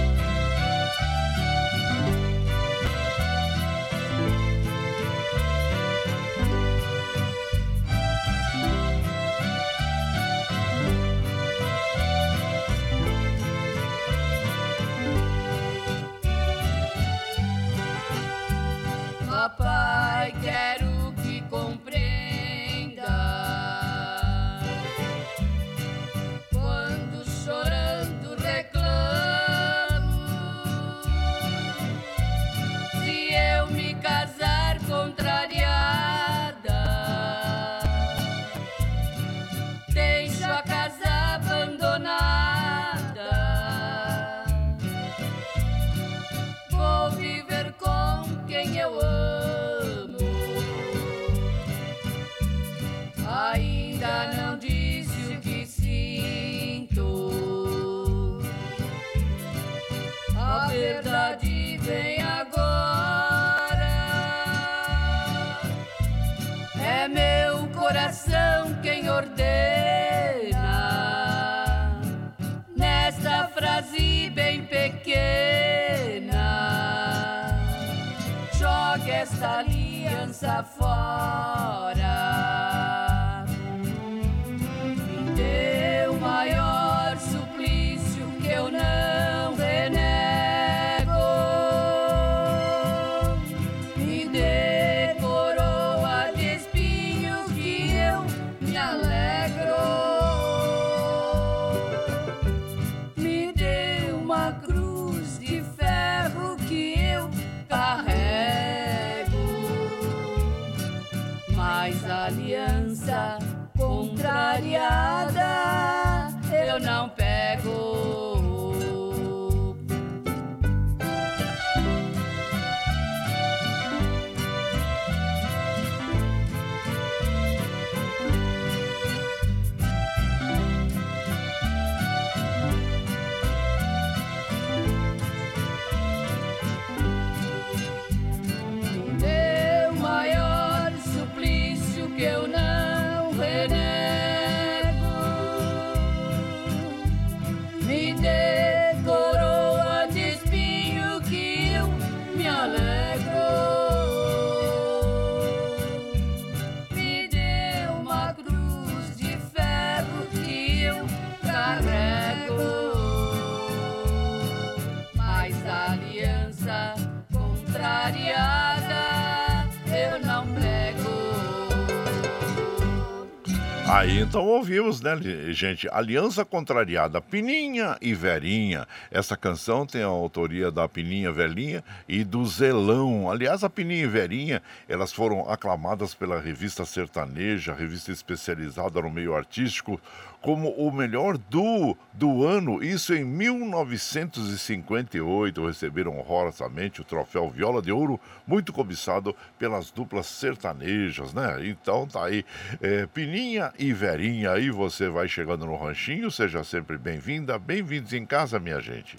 [175.16, 175.88] né, gente?
[175.90, 178.88] Aliança Contrariada, Pininha e Verinha.
[179.12, 183.30] Essa canção tem a autoria da Pininha Velhinha e do Zelão.
[183.30, 189.36] Aliás, a Pininha e Verinha, elas foram aclamadas pela revista sertaneja, revista especializada no meio
[189.36, 190.00] artístico,
[190.44, 195.66] como o melhor duo do ano, isso em 1958.
[195.66, 201.66] Receberam honrosamente o troféu Viola de Ouro, muito cobiçado pelas duplas sertanejas, né?
[201.66, 202.44] Então tá aí,
[202.82, 208.26] é, Pininha e Verinha, aí você vai chegando no ranchinho, seja sempre bem-vinda, bem-vindos em
[208.26, 209.16] casa, minha gente.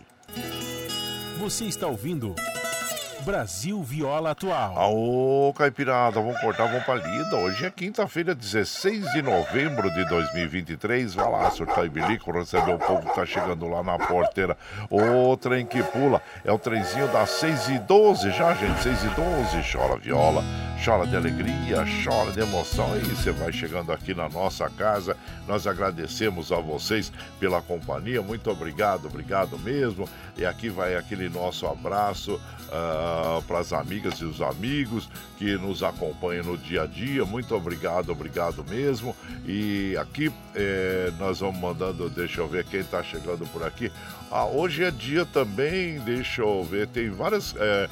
[1.38, 2.34] Você está ouvindo.
[3.22, 4.78] Brasil Viola Atual.
[4.78, 7.36] Aô, Caipirada, vamos cortar, vamos pra lida.
[7.36, 11.14] Hoje é quinta-feira, 16 de novembro de 2023.
[11.14, 14.56] Vai lá, surtar e bilico, receber o povo que tá chegando lá na porteira.
[14.90, 18.82] O trem que pula é o trenzinho das 6 e 12 já, gente.
[18.82, 19.72] 6 e 12.
[19.72, 20.42] Chora viola,
[20.82, 22.96] chora de alegria, chora de emoção.
[22.96, 25.16] E você vai chegando aqui na nossa casa.
[25.46, 28.22] Nós agradecemos a vocês pela companhia.
[28.22, 30.08] Muito obrigado, obrigado mesmo.
[30.36, 32.40] E aqui vai aquele nosso abraço.
[32.64, 35.08] Uh, para as amigas e os amigos
[35.38, 37.24] que nos acompanham no dia a dia.
[37.24, 39.14] Muito obrigado, obrigado mesmo.
[39.46, 43.92] E aqui é, nós vamos mandando, deixa eu ver quem está chegando por aqui.
[44.36, 47.88] Ah, hoje é dia também, deixa eu ver, tem várias é,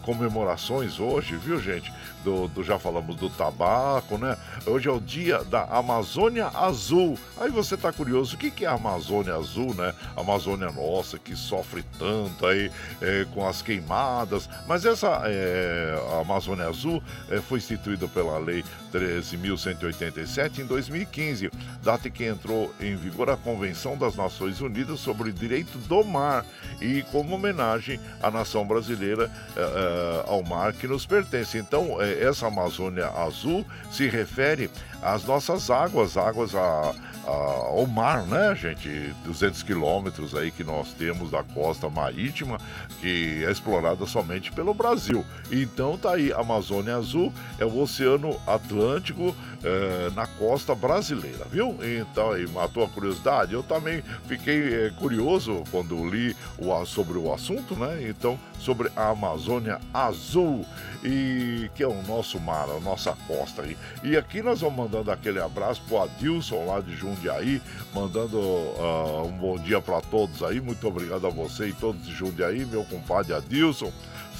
[0.00, 1.92] comemorações hoje, viu gente?
[2.24, 4.38] Do, do, já falamos do tabaco, né?
[4.64, 7.18] Hoje é o dia da Amazônia Azul.
[7.36, 9.92] Aí você tá curioso, o que, que é a Amazônia Azul, né?
[10.16, 12.70] A Amazônia nossa, que sofre tanto aí
[13.02, 14.48] é, com as queimadas.
[14.66, 21.50] Mas essa é, Amazônia Azul é, foi instituída pela Lei 13.187 em 2015,
[21.82, 26.44] data que entrou em vigor a Convenção das Nações Unidas sobre o Direito do Mar
[26.80, 31.56] e como homenagem à nação brasileira eh, ao mar que nos pertence.
[31.56, 34.68] Então, eh, essa Amazônia Azul se refere
[35.02, 36.94] às nossas águas, águas a
[37.24, 39.14] ao mar, né, gente?
[39.24, 42.58] 200 quilômetros aí que nós temos da costa marítima,
[43.00, 45.24] que é explorada somente pelo Brasil.
[45.50, 51.78] Então tá aí, Amazônia Azul é o Oceano Atlântico é, na costa brasileira, viu?
[51.82, 53.54] Então aí matou a curiosidade.
[53.54, 58.04] Eu também fiquei é, curioso quando li o, sobre o assunto, né?
[58.08, 60.64] Então, sobre a Amazônia Azul,
[61.04, 63.76] e que é o nosso mar, a nossa costa aí.
[64.04, 67.60] E aqui nós vamos mandando aquele abraço pro Adilson lá de Jundiaí,
[67.92, 70.60] mandando uh, um bom dia para todos aí.
[70.60, 73.92] Muito obrigado a você e todos de Jundiaí, meu compadre Adilson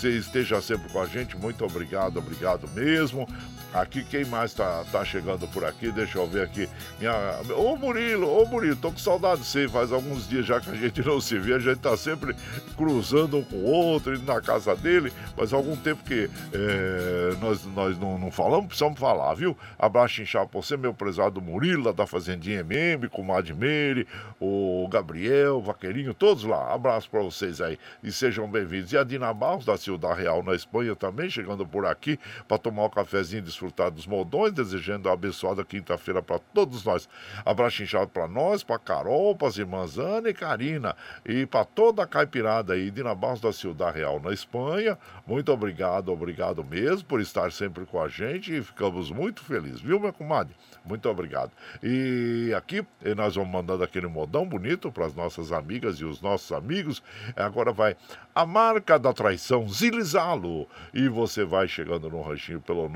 [0.03, 1.37] você esteja sempre com a gente.
[1.37, 3.29] Muito obrigado, obrigado mesmo.
[3.73, 5.91] Aqui, quem mais tá, tá chegando por aqui?
[5.91, 6.69] Deixa eu ver aqui.
[6.99, 7.41] Minha...
[7.57, 9.67] Ô Murilo, ô Murilo, tô com saudade de você.
[9.67, 11.55] Faz alguns dias já que a gente não se vê.
[11.55, 12.37] A gente tá sempre
[12.77, 15.11] cruzando um com o outro, indo na casa dele.
[15.37, 19.57] Mas algum tempo que é, nós, nós não, não falamos, precisamos falar, viu?
[19.79, 24.07] Abraço inchado pra você, meu prezado Murilo, lá da Fazendinha MM, com o Madmeire,
[24.45, 26.75] o Gabriel, o Vaqueirinho, todos lá.
[26.75, 28.93] Abraço pra vocês aí e sejam bem-vindos.
[28.93, 29.33] E a Dina
[29.65, 32.19] da Ciudad Real, na Espanha, também chegando por aqui
[32.49, 37.09] para tomar um cafezinho de desfrutar dos moldões, desejando uma abençoada quinta-feira para todos nós.
[37.47, 42.03] Abraço inchado para nós, para Carol, para as irmãs Ana e Karina e para toda
[42.03, 44.99] a caipirada aí Nabarros da Ciudad Real, na Espanha.
[45.25, 50.01] Muito obrigado, obrigado mesmo por estar sempre com a gente e ficamos muito felizes, viu,
[50.01, 50.53] meu comadre?
[50.85, 51.53] Muito obrigado.
[51.81, 52.85] E aqui
[53.17, 57.03] nós vamos mandando aquele modão bonito para as nossas amigas e os nossos amigos.
[57.37, 57.95] Agora vai
[58.35, 60.67] a marca da traição, Zilizalo.
[60.95, 62.89] E você vai chegando no ranchinho pelo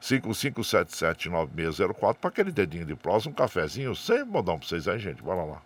[0.00, 5.22] 955779604 para aquele dedinho de próximo, um cafezinho, sem modão para vocês aí, gente.
[5.22, 5.60] Bora lá.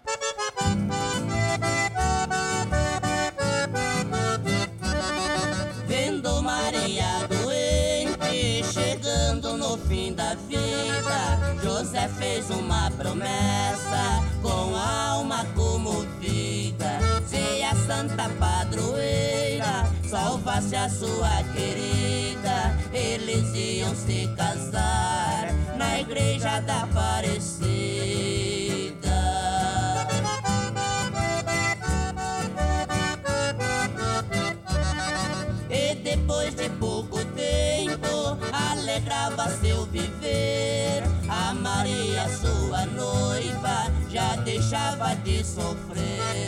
[5.86, 17.00] Vendo Maria doente, chegando no fim da vida, José fez uma promessa com alma comovida.
[17.26, 26.82] Se a Santa Padroeira salvasse a sua querida, eles iam se casar na igreja da
[26.82, 27.64] Aparecida.
[36.04, 41.02] Depois de pouco tempo, alegrava seu viver.
[41.28, 46.46] A Maria, sua noiva, já deixava de sofrer.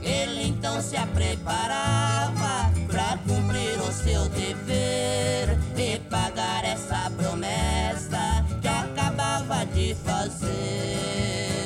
[0.00, 9.66] Ele então se preparava pra cumprir o seu dever e pagar essa promessa que acabava
[9.66, 11.57] de fazer.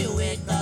[0.00, 0.57] Ela fugiu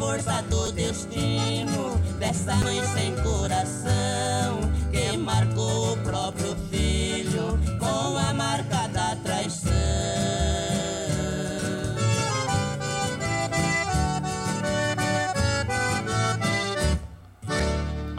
[0.00, 2.00] força do destino.
[2.18, 6.49] Dessa mãe sem coração que marcou o próprio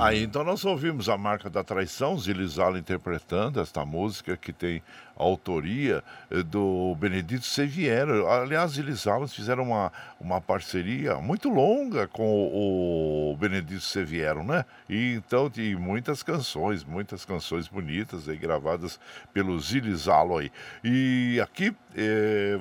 [0.02, 4.82] Aí então nós ouvimos a marca da traição, Zilizala interpretando esta música que tem
[5.16, 8.28] autoria eh, do Benedito Seviero.
[8.28, 14.66] Aliás, Zilizala fizeram uma, uma parceria muito longa com o, o Benedito Seviero, né?
[14.90, 19.00] E então tem muitas canções, muitas canções bonitas aí gravadas
[19.32, 20.52] pelo Zilizalo aí.
[20.84, 21.76] E aqui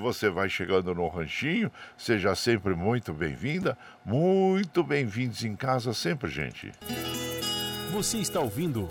[0.00, 6.72] você vai chegando no ranchinho, seja sempre muito bem-vinda, muito bem-vindos em casa sempre, gente.
[7.92, 8.88] Você está ouvindo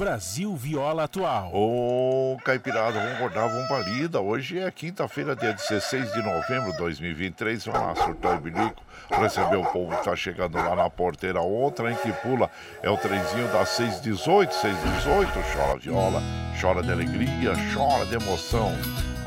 [0.00, 1.50] Brasil Viola Atual.
[1.54, 4.18] Ô, Caipirada, vamos acordar, vamos pra lida.
[4.18, 7.66] Hoje é quinta-feira, dia 16 de novembro de 2023.
[7.66, 11.40] Vamos lá, surtar o bilico, receber o povo que tá chegando lá na porteira.
[11.40, 12.50] Outra, hein, que pula,
[12.82, 15.32] é o trenzinho das 618, 618.
[15.54, 16.22] Chora viola,
[16.58, 18.72] chora de alegria, chora de emoção.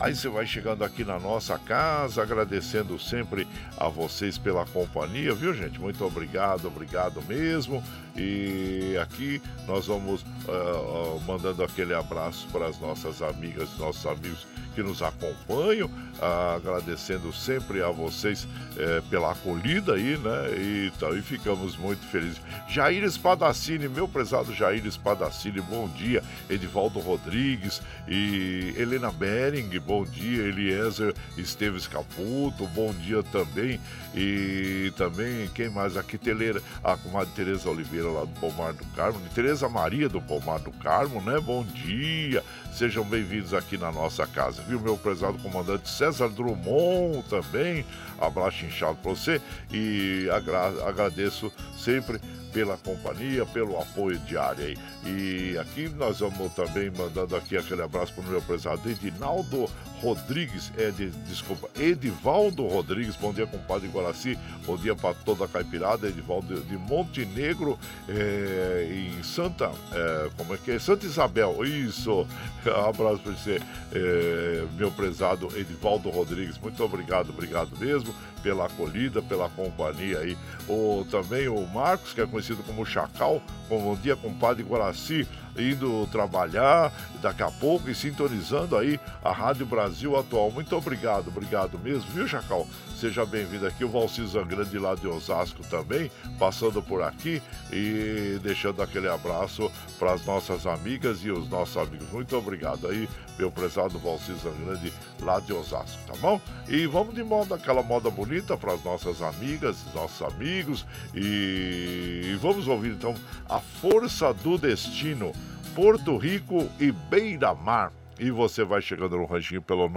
[0.04, 3.48] Aí você vai chegando aqui na nossa casa, agradecendo sempre
[3.78, 5.80] a vocês pela companhia, viu, gente?
[5.80, 7.82] Muito obrigado, obrigado mesmo.
[8.14, 14.84] E aqui nós vamos uh, mandando aquele abraço para as nossas amigas, nossos amigos que
[14.84, 15.90] nos acompanham,
[16.22, 18.48] ah, agradecendo sempre a vocês
[18.78, 20.58] eh, pela acolhida aí, né?
[20.58, 22.42] E, então, e ficamos muito felizes.
[22.68, 26.24] Jair Espadacini, meu prezado Jair Espadacini, bom dia.
[26.50, 30.44] Edivaldo Rodrigues e Helena Bering, bom dia.
[30.44, 33.80] Eliezer Esteves Caputo, bom dia também.
[34.16, 36.18] E também, quem mais aqui?
[36.18, 40.72] Teleira, a comadre Tereza Oliveira lá do Pomar do Carmo, Tereza Maria do Pomar do
[40.72, 41.40] Carmo, né?
[41.40, 42.44] Bom dia.
[42.74, 44.80] Sejam bem-vindos aqui na nossa casa, viu?
[44.80, 47.86] Meu prezado comandante César Drummond também.
[48.20, 49.40] Abraço inchado para você
[49.72, 52.20] e agra agradeço sempre
[52.54, 54.78] pela companhia, pelo apoio diário aí.
[55.06, 59.70] E aqui nós vamos também mandando aqui aquele abraço para o meu prezado Edinaldo
[60.04, 65.48] Rodrigues, é de, desculpa, Edivaldo Rodrigues, bom dia compadre Guaraci, bom dia para toda a
[65.48, 67.80] caipirada, Edivaldo de Montenegro,
[68.10, 70.80] é, em Santa, é, como é que é?
[70.80, 72.28] Santa Isabel, isso,
[72.86, 73.62] abraço para você,
[73.94, 78.14] é, meu prezado Edivaldo Rodrigues, muito obrigado, obrigado mesmo
[78.44, 80.38] pela acolhida, pela companhia aí.
[80.68, 85.28] O, também o Marcos, que é conhecido como Chacal, bom dia compadre Guaraci,
[85.58, 86.92] indo trabalhar
[87.22, 90.52] daqui a pouco e sintonizando aí a Rádio Brasil Atual.
[90.52, 92.68] Muito obrigado, obrigado mesmo, viu, Chacal?
[93.04, 98.82] Seja bem-vindo aqui, o Valci Zangrande lá de Osasco também, passando por aqui e deixando
[98.82, 102.10] aquele abraço para as nossas amigas e os nossos amigos.
[102.14, 106.40] Muito obrigado aí, meu prezado Valci Zangrande lá de Osasco, tá bom?
[106.70, 112.70] E vamos de moda, aquela moda bonita para as nossas amigas, nossos amigos e vamos
[112.70, 113.14] ouvir então
[113.50, 115.34] a força do destino.
[115.76, 117.92] Porto Rico e Beira Mar.
[118.20, 119.90] E você vai chegando no ranchinho pelo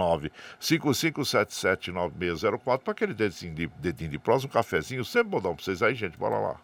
[0.61, 5.05] 955779604 para aquele dedinho de, dedinho de próximo, um cafezinho.
[5.05, 6.19] Sempre bom pra vocês aí, gente.
[6.19, 6.61] Bora lá.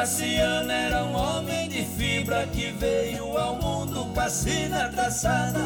[0.00, 5.60] Graciano era um homem de fibra que veio ao mundo com a sina traçada.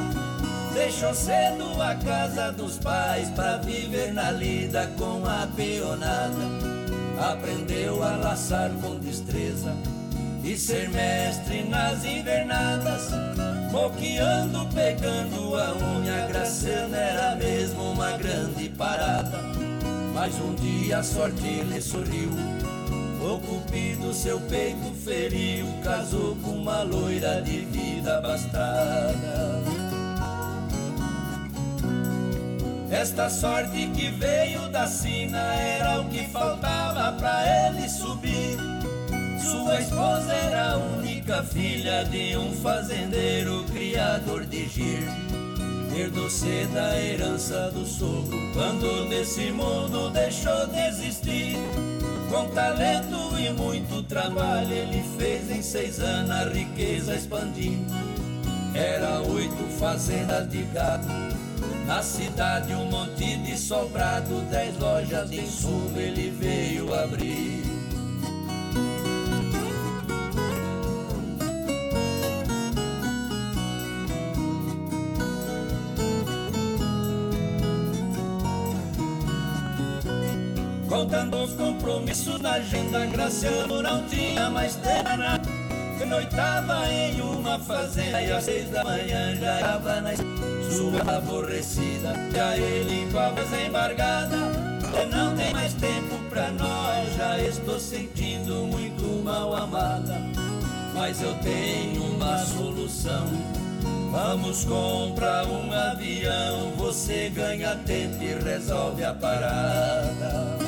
[0.75, 6.35] Deixou cedo a casa dos pais para viver na lida com a peonada.
[7.31, 9.73] Aprendeu a laçar com destreza
[10.43, 13.11] e ser mestre nas invernadas.
[13.71, 19.39] Moqueando, pegando a unha, Graciano era mesmo uma grande parada.
[20.13, 22.31] Mas um dia a sorte lhe sorriu
[23.25, 29.74] o cupido seu peito feriu, casou com uma loira de vida bastada.
[32.95, 38.57] Esta sorte que veio da sina era o que faltava pra ele subir.
[39.37, 45.03] Sua esposa era a única filha de um fazendeiro criador de gir.
[45.99, 51.57] Herdou cedo a herança do sogro, quando desse mundo deixou de existir.
[52.31, 57.93] Com talento e muito trabalho, ele fez em seis anos a riqueza expandindo.
[58.73, 61.07] Era oito fazendas de gado,
[61.87, 67.63] na cidade um monte de sobrado, dez lojas de insumo ele veio abrir.
[80.89, 85.05] Contando os compromissos na agenda, Graciano não tinha mais tempo.
[86.07, 90.13] Noitava em uma fazenda e às seis da manhã já estava na
[90.75, 92.13] sua aborrecida.
[92.35, 94.37] Já ele com a voz embargada,
[94.99, 97.15] eu não tem mais tempo pra nós.
[97.17, 100.21] Já estou sentindo muito mal amada,
[100.93, 103.27] mas eu tenho uma solução.
[104.11, 110.59] Vamos comprar um avião, você ganha tempo e resolve a parada.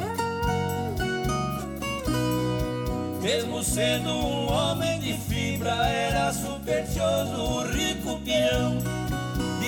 [3.23, 9.06] Mesmo sendo um homem de fibra, era supersticioso, rico peão.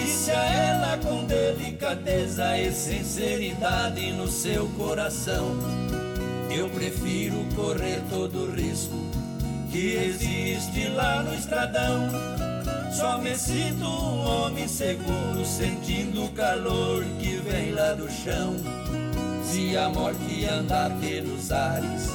[0.09, 5.54] Disse a ela com delicadeza e sinceridade no seu coração:
[6.50, 8.96] Eu prefiro correr todo o risco
[9.70, 12.09] que existe lá no estradão.
[12.90, 18.56] Só me sinto um homem seguro, sentindo o calor que vem lá do chão.
[19.44, 22.09] Se a morte andar pelos ares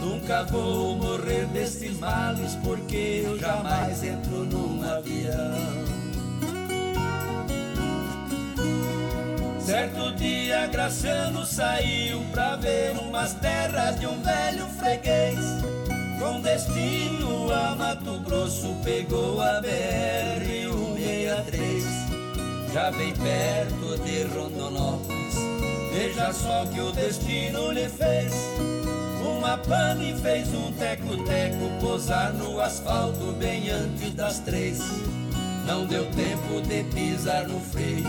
[0.00, 5.93] Nunca vou morrer destes males, porque eu jamais entro num avião.
[9.64, 15.38] Certo dia, Graciano saiu pra ver umas terras de um velho freguês.
[16.18, 21.82] Com destino a Mato Grosso, pegou a BR-163.
[22.74, 25.34] Já bem perto de Rondonópolis
[25.94, 28.34] Veja só que o destino lhe fez.
[29.24, 34.80] Uma pane fez um teco-teco posar no asfalto bem antes das três.
[35.64, 38.04] Não deu tempo de pisar no freio.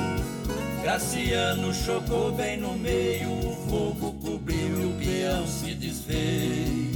[0.85, 6.94] Graciano chocou bem no meio, o fogo cobriu e o peão se desfez.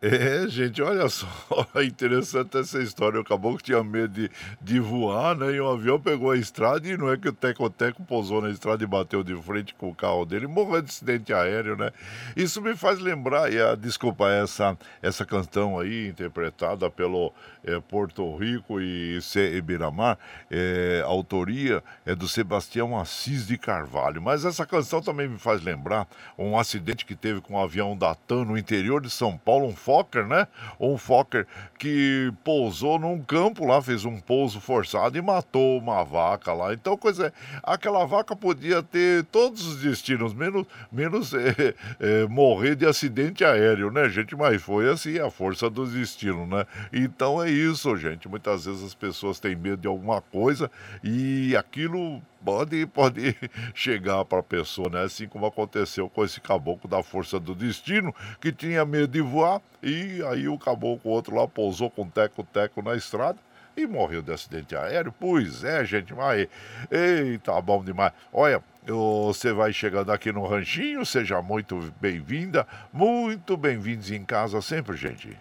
[0.00, 1.26] É, gente, olha só,
[1.74, 3.20] é interessante essa história.
[3.20, 4.30] O caboclo tinha medo de,
[4.62, 5.50] de voar, né?
[5.50, 8.84] E um avião pegou a estrada e não é que o Teco-Teco pousou na estrada
[8.84, 11.90] e bateu de frente com o carro dele, morreu de acidente aéreo, né?
[12.36, 17.32] Isso me faz lembrar, e a, desculpa, essa, essa canção aí, interpretada pelo
[17.64, 19.56] é, Porto Rico e C.
[19.56, 20.16] Ibiramar,
[20.48, 24.22] é, a autoria é do Sebastião Assis de Carvalho.
[24.22, 26.06] Mas essa canção também me faz lembrar
[26.38, 29.74] um acidente que teve com um avião da TAM no interior de São Paulo, um
[29.88, 30.46] Fokker, né?
[30.78, 31.46] Um Fokker
[31.78, 36.74] que pousou num campo lá, fez um pouso forçado e matou uma vaca lá.
[36.74, 37.32] Então, coisa,
[37.62, 43.90] aquela vaca podia ter todos os destinos, menos, menos é, é, morrer de acidente aéreo,
[43.90, 44.36] né, gente?
[44.36, 46.66] Mas foi assim, a força do destino, né?
[46.92, 48.28] Então é isso, gente.
[48.28, 50.70] Muitas vezes as pessoas têm medo de alguma coisa
[51.02, 53.36] e aquilo pode, pode
[53.74, 55.02] chegar para a pessoa, né?
[55.02, 59.60] Assim como aconteceu com esse caboclo da força do destino, que tinha medo de voar,
[59.82, 63.38] e aí o caboclo outro lá pousou com teco-teco na estrada
[63.76, 65.14] e morreu de acidente aéreo.
[65.18, 66.48] Pois é, gente, mas.
[66.90, 68.12] Eita, bom demais.
[68.32, 74.96] Olha, você vai chegando aqui no Ranchinho, seja muito bem-vinda, muito bem-vindos em casa sempre,
[74.96, 75.36] gente.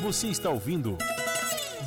[0.00, 0.96] Você está ouvindo.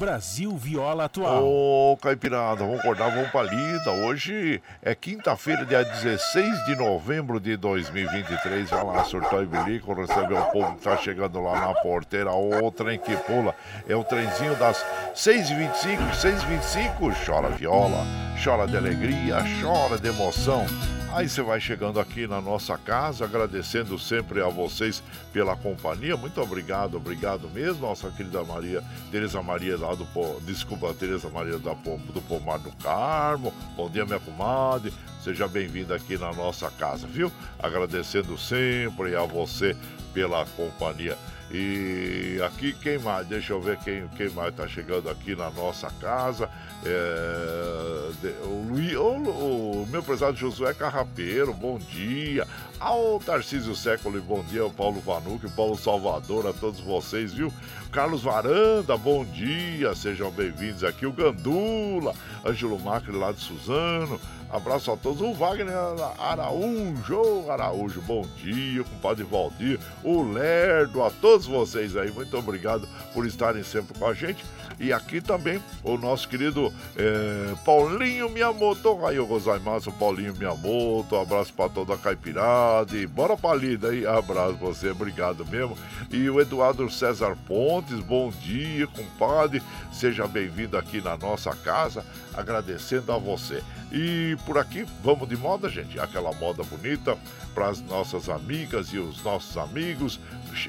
[0.02, 1.46] Brasil Viola Atual.
[1.46, 3.92] Ô, Caipirada, vamos acordar, vamos pra lida.
[3.92, 8.68] Hoje é quinta-feira, dia 16 de novembro de 2023.
[8.68, 12.32] Vai lá, surtou e bilico, recebeu o povo que tá chegando lá na porteira.
[12.32, 13.54] O trem que pula
[13.88, 14.84] é o trenzinho das
[15.14, 17.14] 6h25, 6h25.
[17.24, 18.04] Chora viola,
[18.44, 20.66] chora de alegria, chora de emoção.
[21.14, 25.04] Aí você vai chegando aqui na nossa casa, agradecendo sempre a vocês
[25.34, 26.16] pela companhia.
[26.16, 28.82] Muito obrigado, obrigado mesmo, nossa querida Maria,
[29.12, 30.08] Tereza Maria lá do
[30.46, 33.54] desculpa, Tereza Maria da do Pomar do Carmo.
[33.76, 34.94] Bom dia, minha comadre.
[35.22, 37.30] Seja bem-vinda aqui na nossa casa, viu?
[37.60, 39.76] Agradecendo sempre a você
[40.14, 41.18] pela companhia.
[41.52, 43.28] E aqui quem mais?
[43.28, 46.50] Deixa eu ver quem, quem mais está chegando aqui na nossa casa.
[46.84, 48.10] É,
[48.44, 52.48] o, Luiz, o, o, meu prezado Josué Carrapeiro, bom dia.
[52.80, 54.66] Ao Tarcísio Século, bom dia.
[54.66, 57.54] O Paulo Vanuc, o Paulo Salvador, a todos vocês, viu?
[57.92, 59.94] Carlos Varanda, bom dia.
[59.94, 61.06] Sejam bem-vindos aqui.
[61.06, 64.20] O Gandula, Ângelo Macri lá de Suzano.
[64.52, 65.22] Abraço a todos.
[65.22, 65.74] O Wagner
[66.20, 68.84] Araújo, Araújo, bom dia.
[68.84, 72.12] Compadre Valdir, o Lerdo, a todos vocês aí.
[72.12, 74.44] Muito obrigado por estarem sempre com a gente.
[74.80, 79.06] E aqui também o nosso querido é, Paulinho Miyamoto.
[79.06, 81.16] Aí, gozaimasu, Paulinho Miyamoto.
[81.16, 82.98] Abraço para toda a caipirada.
[82.98, 84.06] E bora pra lida aí.
[84.06, 85.78] Abraço você, obrigado mesmo.
[86.10, 89.62] E o Eduardo César Pontes, bom dia, compadre.
[89.94, 92.04] Seja bem-vindo aqui na nossa casa.
[92.34, 93.64] Agradecendo a você.
[93.92, 96.00] E por aqui, vamos de moda, gente.
[96.00, 97.18] Aquela moda bonita
[97.54, 100.18] para as nossas amigas e os nossos amigos.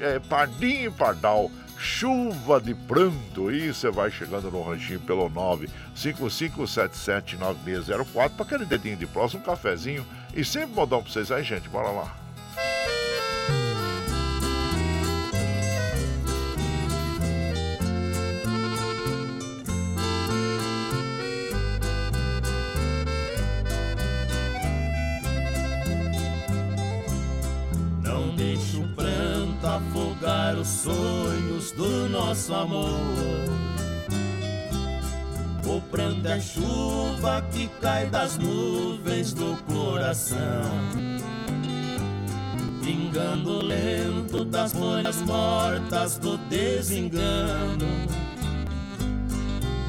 [0.01, 3.51] É, Pardinho e Pardal chuva de pranto.
[3.51, 5.29] E você vai chegando no ranchinho pelo
[5.95, 10.05] 955779604 para aquele dedinho de próximo, um cafezinho.
[10.33, 11.69] E sempre modão para vocês aí, gente.
[11.69, 12.15] Bora lá.
[30.63, 32.87] Os sonhos do nosso amor.
[35.65, 40.39] O pranto é chuva que cai das nuvens do coração,
[42.81, 48.07] pingando lento das folhas mortas do desengano.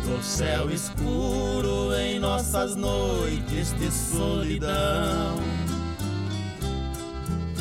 [0.05, 5.64] Do céu escuro em nossas noites de solidão.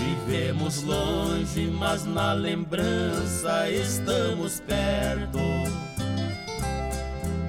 [0.04, 5.40] Vivemos longe, mas na lembrança estamos perto.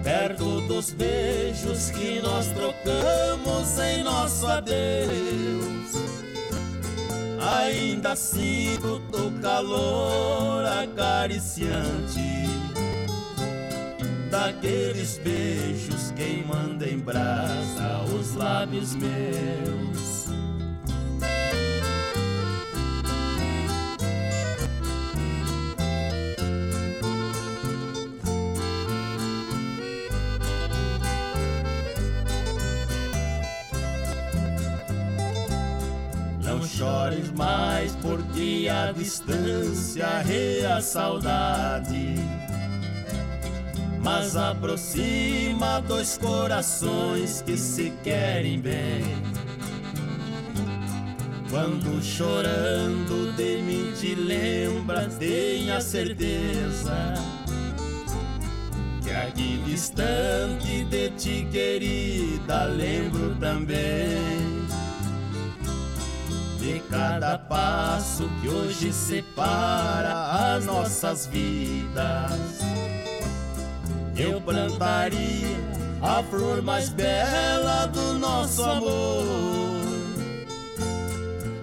[0.05, 5.95] Perto dos beijos que nós trocamos em nosso adeus.
[7.41, 12.35] Ainda sinto o calor acariciante
[14.31, 20.44] daqueles beijos queimando em brasa os lábios meus.
[36.67, 42.15] Chores mais, porque a distância é a saudade.
[44.03, 49.03] Mas aproxima dois corações que se querem bem.
[51.51, 57.15] Quando chorando de mim te lembras, tenha certeza
[59.03, 64.54] que aqui distante de ti, querida, lembro também
[66.65, 72.33] de cada passo que hoje separa as nossas vidas.
[74.17, 75.59] Eu plantaria
[76.01, 79.25] a flor mais bela do nosso amor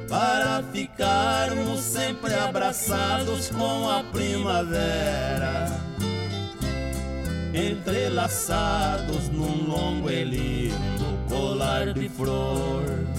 [0.07, 5.65] para ficarmos sempre abraçados com a primavera,
[7.55, 13.10] entrelaçados num longo e lindo colar de flor.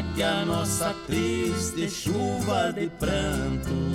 [0.00, 3.92] Que a nossa triste chuva de pranto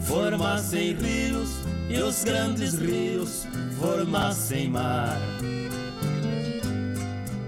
[0.00, 1.58] formassem rios
[1.90, 3.46] e os grandes rios
[3.78, 5.18] formassem mar.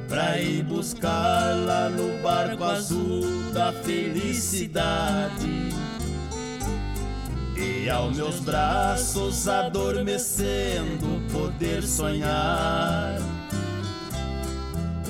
[0.09, 5.69] Pra ir buscar lá no barco azul da felicidade.
[7.57, 13.38] E aos meus braços adormecendo poder sonhar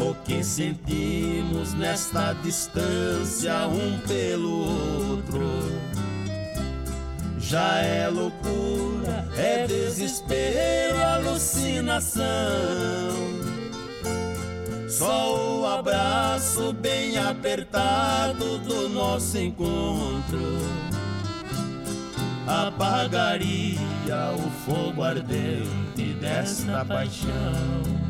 [0.00, 5.40] o que sentimos nesta distância um pelo outro.
[7.38, 12.24] Já é loucura, é desespero, alucinação.
[14.88, 20.58] Só o abraço bem apertado do nosso encontro
[22.48, 23.78] apagaria
[24.34, 28.07] o fogo ardente desta paixão.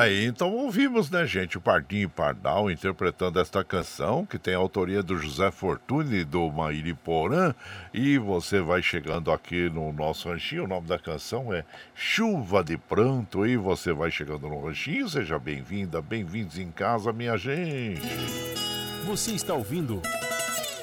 [0.00, 5.02] Aí então ouvimos, né, gente, o Pardinho Pardal interpretando esta canção, que tem a autoria
[5.02, 7.54] do José Fortune do Maíri Porã.
[7.92, 12.78] E você vai chegando aqui no nosso ranchinho, o nome da canção é Chuva de
[12.78, 13.46] Pranto.
[13.46, 18.00] E você vai chegando no ranchinho, seja bem-vinda, bem-vindos em casa, minha gente.
[19.04, 20.00] Você está ouvindo.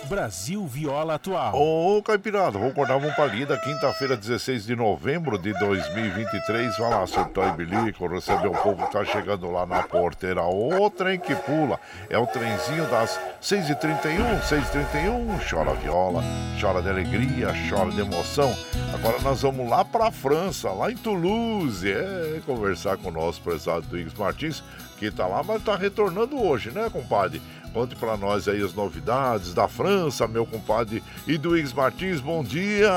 [0.07, 1.53] Brasil Viola Atual.
[1.53, 6.77] Ô, Caipirada, vou acordar uma palida, quinta-feira, 16 de novembro de 2023.
[6.77, 10.43] Vai lá, surtou e bilico, receber o povo que tá chegando lá na porteira.
[10.43, 11.77] O trem que pula
[12.09, 15.49] é o trenzinho das 6h31, 6h31.
[15.49, 16.23] Chora viola,
[16.59, 18.55] chora de alegria, chora de emoção.
[18.93, 23.81] Agora nós vamos lá pra França, lá em Toulouse, é, conversar com o nosso prezado
[23.87, 24.63] Duígues Martins,
[24.97, 27.41] que tá lá, mas tá retornando hoje, né, compadre?
[27.77, 32.89] Conte para nós aí as novidades da França, meu compadre Iduígues Martins, bom dia!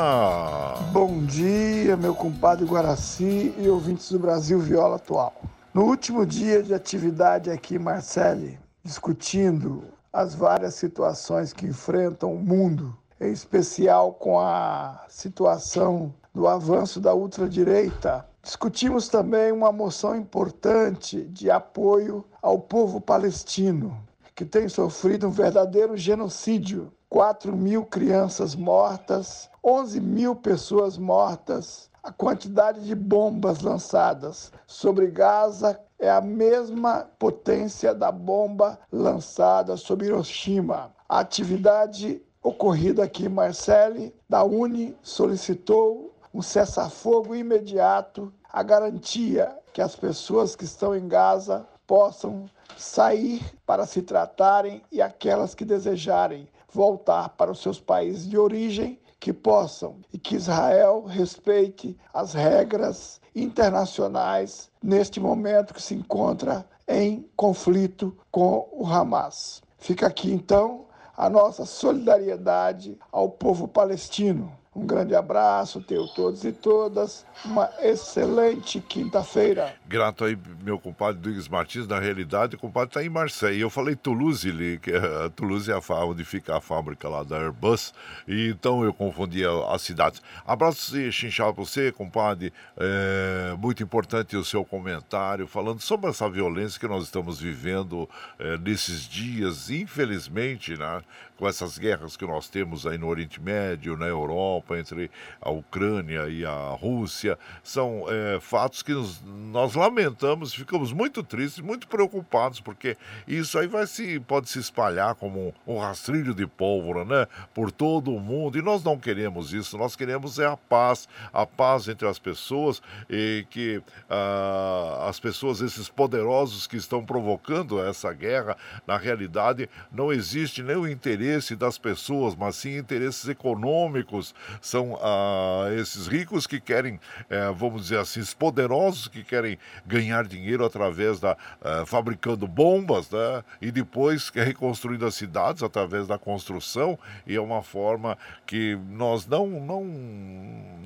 [0.90, 5.34] Bom dia, meu compadre Guaraci e ouvintes do Brasil Viola Atual.
[5.74, 12.96] No último dia de atividade aqui, Marcele, discutindo as várias situações que enfrentam o mundo,
[13.20, 21.50] em especial com a situação do avanço da ultradireita, discutimos também uma moção importante de
[21.50, 24.08] apoio ao povo palestino,
[24.40, 26.90] que tem sofrido um verdadeiro genocídio.
[27.10, 31.90] 4 mil crianças mortas, 11 mil pessoas mortas.
[32.02, 40.06] A quantidade de bombas lançadas sobre Gaza é a mesma potência da bomba lançada sobre
[40.06, 40.90] Hiroshima.
[41.06, 49.82] A atividade ocorrida aqui em Marseille, da Uni, solicitou um cessar-fogo imediato, a garantia que
[49.82, 56.48] as pessoas que estão em Gaza possam sair para se tratarem e aquelas que desejarem
[56.72, 63.20] voltar para os seus países de origem que possam e que Israel respeite as regras
[63.34, 69.62] internacionais neste momento que se encontra em conflito com o Hamas.
[69.78, 74.59] Fica aqui então a nossa solidariedade ao povo palestino.
[74.72, 77.26] Um grande abraço, tenho todos e todas.
[77.44, 79.74] Uma excelente quinta-feira.
[79.88, 81.88] Grato aí, meu compadre Duígues Martins.
[81.88, 83.60] Na realidade, o compadre está em Marseille.
[83.60, 87.92] Eu falei Toulouse, ali, que é, Toulouse é onde fica a fábrica lá da Airbus.
[88.28, 90.22] E então eu confundi as cidades.
[90.46, 92.52] Abraço chinchado para você, compadre.
[92.76, 98.08] É, muito importante o seu comentário falando sobre essa violência que nós estamos vivendo
[98.38, 101.02] é, nesses dias, infelizmente, né?
[101.40, 105.10] Com essas guerras que nós temos aí no Oriente Médio, na Europa, entre
[105.40, 111.64] a Ucrânia e a Rússia, são é, fatos que nos, nós lamentamos, ficamos muito tristes,
[111.64, 112.94] muito preocupados, porque
[113.26, 117.26] isso aí vai se, pode se espalhar como um, um rastrilho de pólvora, né?
[117.54, 118.58] Por todo o mundo.
[118.58, 122.82] E nós não queremos isso, nós queremos é a paz, a paz entre as pessoas
[123.08, 130.12] e que ah, as pessoas, esses poderosos que estão provocando essa guerra, na realidade não
[130.12, 130.86] existe nem o
[131.30, 134.34] interesse das pessoas, mas sim interesses econômicos.
[134.60, 140.26] São ah, esses ricos que querem, eh, vamos dizer assim, os poderosos que querem ganhar
[140.26, 143.44] dinheiro através da eh, fabricando bombas, né?
[143.60, 146.98] E depois reconstruindo as cidades através da construção.
[147.26, 149.84] E é uma forma que nós não não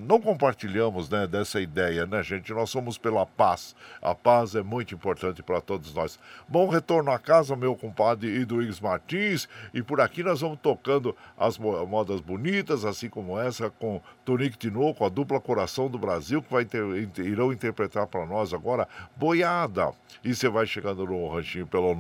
[0.06, 1.26] não compartilhamos, né?
[1.26, 2.52] Dessa ideia, né, gente?
[2.52, 3.74] Nós somos pela paz.
[4.02, 6.18] A paz é muito importante para todos nós.
[6.46, 9.48] Bom retorno à casa, meu compadre Eduígues Martins.
[9.72, 15.04] E por aqui nós vamos tocando as modas bonitas, assim como essa, com Tonique Tinoco,
[15.04, 16.84] a dupla Coração do Brasil, que vai ter,
[17.18, 19.92] irão interpretar para nós agora Boiada.
[20.22, 21.94] E você vai chegando no ranchinho pelo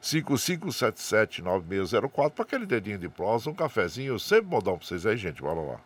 [0.00, 5.42] 955779604 para aquele dedinho de prosa, um cafezinho, sempre modão para vocês aí, gente.
[5.42, 5.80] Bora lá.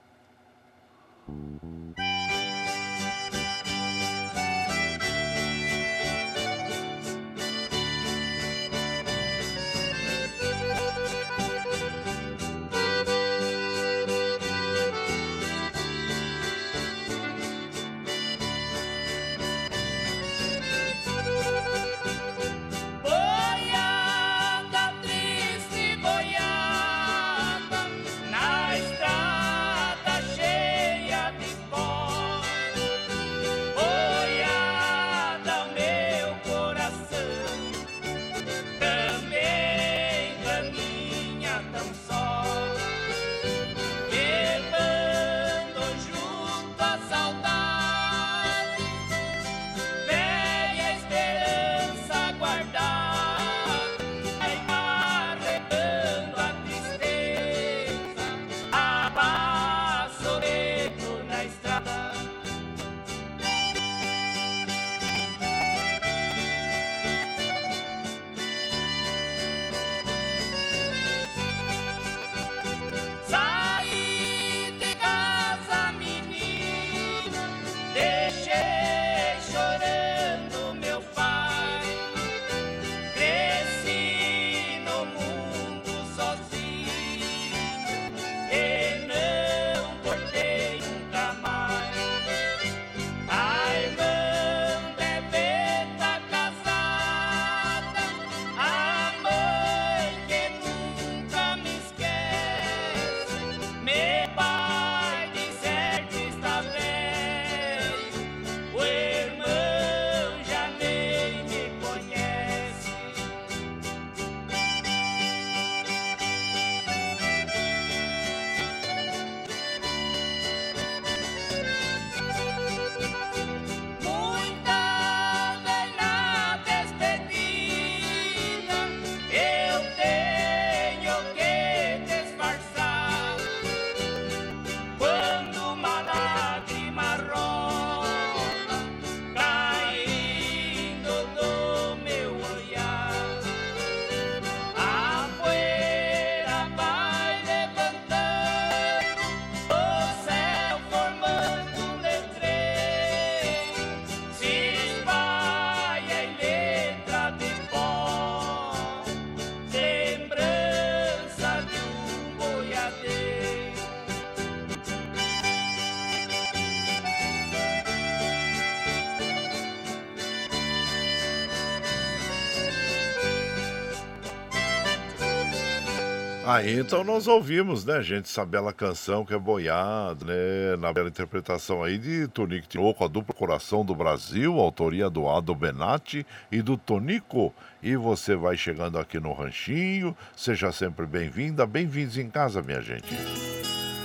[176.53, 181.09] Aí então nós ouvimos, né, gente, essa bela canção que é boiada, né, na bela
[181.09, 186.61] interpretação aí de Tonico Tinoco, a dupla Coração do Brasil, autoria do Ado Benatti e
[186.61, 187.55] do Tonico.
[187.83, 193.15] E você vai chegando aqui no Ranchinho, seja sempre bem-vinda, bem-vindos em casa, minha gente.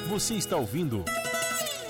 [0.07, 1.03] Você está ouvindo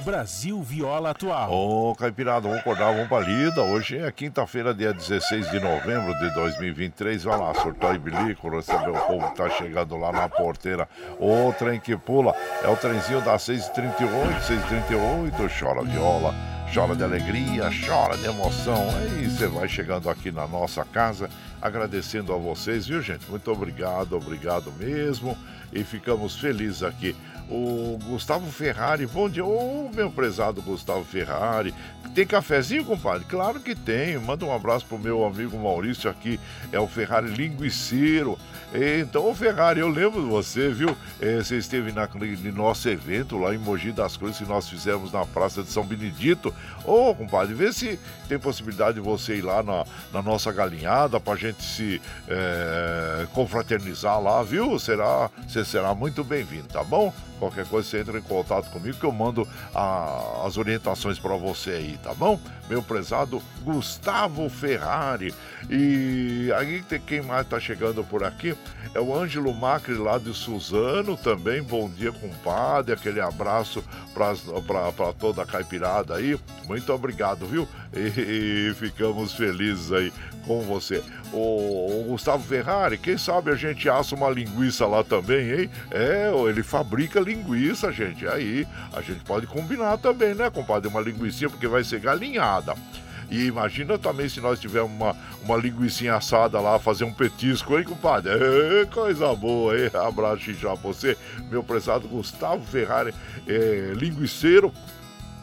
[0.07, 1.51] Brasil Viola Atual.
[1.51, 3.61] Ô, oh, Caipirada, vamos acordar, vamos pra lida.
[3.61, 7.25] Hoje é quinta-feira, dia 16 de novembro de 2023.
[7.25, 10.87] Vai lá, surtou e bilico, recebeu o povo que tá chegando lá na porteira.
[11.19, 16.33] O trem que pula é o trenzinho da 638, 638, chora viola
[16.73, 18.87] chora de alegria, chora de emoção.
[18.97, 21.29] Aí você vai chegando aqui na nossa casa,
[21.61, 23.29] agradecendo a vocês, viu, gente?
[23.29, 25.37] Muito obrigado, obrigado mesmo.
[25.71, 27.15] E ficamos felizes aqui
[27.49, 29.05] o Gustavo Ferrari.
[29.05, 31.73] Bom dia, ô meu prezado Gustavo Ferrari.
[32.13, 33.25] Tem cafezinho, compadre?
[33.25, 34.17] Claro que tem.
[34.17, 36.39] Manda um abraço pro meu amigo Maurício aqui,
[36.71, 38.37] é o Ferrari Linguiceiro.
[38.99, 40.95] Então, Ferrari, eu lembro de você, viu?
[41.21, 45.11] É, você esteve na, no nosso evento lá em Mogi das Cruzes que nós fizemos
[45.11, 46.53] na Praça de São Benedito.
[46.83, 51.35] Ô, compadre, vê se tem possibilidade de você ir lá na, na nossa galinhada pra
[51.35, 54.77] gente se é, confraternizar lá, viu?
[54.79, 57.13] Será, você será muito bem-vindo, tá bom?
[57.39, 61.71] Qualquer coisa você entra em contato comigo que eu mando a, as orientações para você
[61.71, 62.39] aí, tá bom?
[62.69, 65.33] Meu prezado Gustavo Ferrari.
[65.69, 68.55] E aí tem quem mais tá chegando por aqui?
[68.93, 71.61] É o Ângelo Macri lá de Suzano também.
[71.61, 72.93] Bom dia, compadre.
[72.93, 73.83] Aquele abraço
[74.13, 76.39] para toda a caipirada aí.
[76.65, 77.67] Muito obrigado, viu?
[77.93, 80.11] E, e ficamos felizes aí
[80.45, 81.03] com você.
[81.31, 85.69] O, o, Gustavo Ferrari, quem sabe a gente assa uma linguiça lá também, hein?
[85.91, 88.27] É, ele fabrica linguiça, gente.
[88.27, 90.87] Aí a gente pode combinar também, né, compadre?
[90.87, 92.75] Uma linguiça, porque vai ser galinhada.
[93.29, 97.83] E imagina também se nós tivermos uma, uma linguiça assada lá, fazer um petisco, hein,
[97.83, 98.31] compadre?
[98.31, 99.91] É, coisa boa, hein?
[99.93, 101.17] Abraço já pra você,
[101.49, 103.13] meu prezado Gustavo Ferrari,
[103.45, 104.71] é, linguiceiro.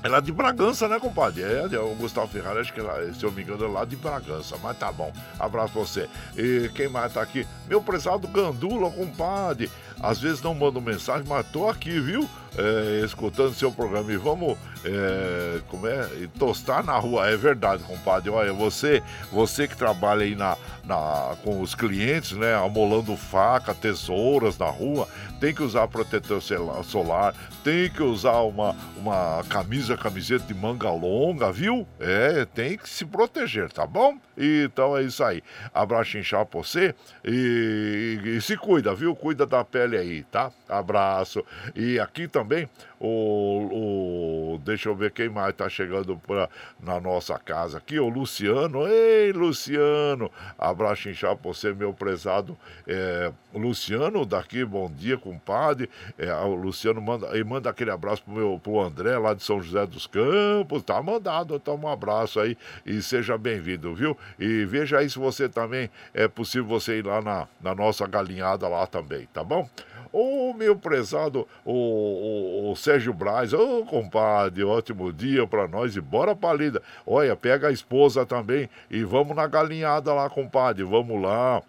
[0.05, 1.43] É lá de Bragança, né, compadre?
[1.43, 3.97] É, é o Gustavo Ferrari, acho que lá, se eu me engano, é lá de
[3.97, 4.55] Bragança.
[4.63, 5.11] Mas tá bom.
[5.41, 6.11] Abraço pra você.
[6.37, 7.47] E quem mais tá aqui?
[7.67, 9.71] Meu prezado Gandula, compadre.
[10.03, 12.29] Às vezes não mando mensagem, mas tô aqui, viu?
[12.55, 14.13] É, escutando seu programa.
[14.13, 16.09] E vamos é, como é?
[16.39, 17.29] tostar na rua.
[17.29, 18.31] É verdade, compadre.
[18.31, 19.03] Olha, você,
[19.33, 22.55] você que trabalha aí na, na, com os clientes, né?
[22.55, 25.09] Amolando faca, tesouras na rua,
[25.41, 26.41] tem que usar protetor
[26.85, 31.87] solar, tem que usar uma, uma camisa, camiseta de manga longa, viu?
[31.99, 34.17] É, tem que se proteger, tá bom?
[34.37, 35.43] Então é isso aí.
[35.73, 36.95] Abraço inchado pra você
[37.25, 39.15] e, e, e se cuida, viu?
[39.15, 40.51] Cuida da pele aí, tá?
[40.69, 41.45] Abraço.
[41.75, 42.69] E aqui também
[43.01, 46.49] o, o, deixa eu ver quem mais está chegando pra,
[46.81, 48.87] na nossa casa aqui, o Luciano.
[48.87, 50.31] Ei, Luciano!
[50.59, 52.57] Abraço inchado pra você, meu prezado
[52.87, 55.89] é, Luciano, daqui, bom dia, compadre.
[56.19, 59.61] É, o Luciano manda, e manda aquele abraço pro, meu, pro André, lá de São
[59.63, 60.83] José dos Campos.
[60.83, 64.17] Tá mandado, então um abraço aí e seja bem-vindo, viu?
[64.39, 68.69] E veja aí se você também é possível você ir lá na, na nossa galinhada
[68.69, 69.69] lá também, tá bom?
[70.17, 76.01] Ô, meu prezado, o, o, o Sérgio Braz, ô, compadre, ótimo dia pra nós e
[76.01, 76.81] bora pra lida.
[77.05, 81.61] Olha, pega a esposa também e vamos na galinhada lá, compadre, vamos lá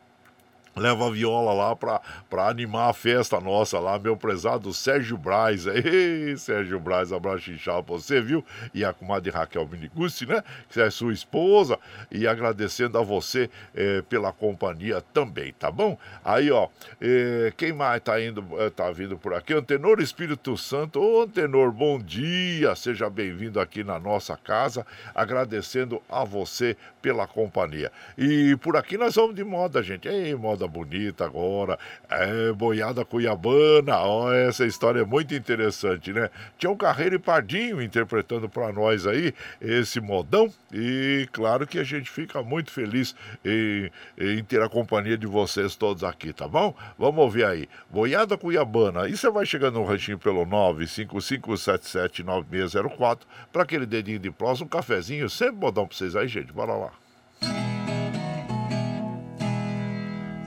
[0.76, 2.02] leva a viola lá pra
[2.48, 5.66] animar a festa nossa lá, meu prezado Sérgio Braz.
[5.68, 8.44] Ei, Sérgio Braz, abraço inchado pra você, viu?
[8.74, 10.44] E a comadre Raquel Minigusti, né?
[10.70, 11.80] Que é sua esposa.
[12.12, 15.98] E agradecendo a você eh, pela companhia também, tá bom?
[16.24, 16.68] Aí, ó,
[17.00, 19.54] eh, quem mais tá indo, eh, tá vindo por aqui?
[19.54, 21.00] Antenor Espírito Santo.
[21.00, 22.76] Ô, Antenor, bom dia.
[22.76, 24.86] Seja bem-vindo aqui na nossa casa.
[25.14, 27.92] Agradecendo a você pela companhia.
[28.18, 30.08] E por aqui nós vamos de moda, gente.
[30.08, 31.78] Ei, moda bonita agora.
[32.10, 34.00] É, boiada cuiabana.
[34.00, 36.30] Ó, essa história é muito interessante, né?
[36.58, 40.52] Tião Carreiro e Pardinho interpretando para nós aí esse modão.
[40.74, 45.76] E claro que a gente fica muito feliz em, em ter a companhia de vocês
[45.76, 46.76] todos aqui, tá bom?
[46.98, 47.68] Vamos ouvir aí.
[47.90, 49.08] Boiada cuiabana.
[49.08, 53.20] E você vai chegando no ranchinho pelo 955779604
[53.52, 56.52] para aquele dedinho de próximo, um cafezinho, sempre modão para vocês aí, gente.
[56.52, 56.92] Bora lá.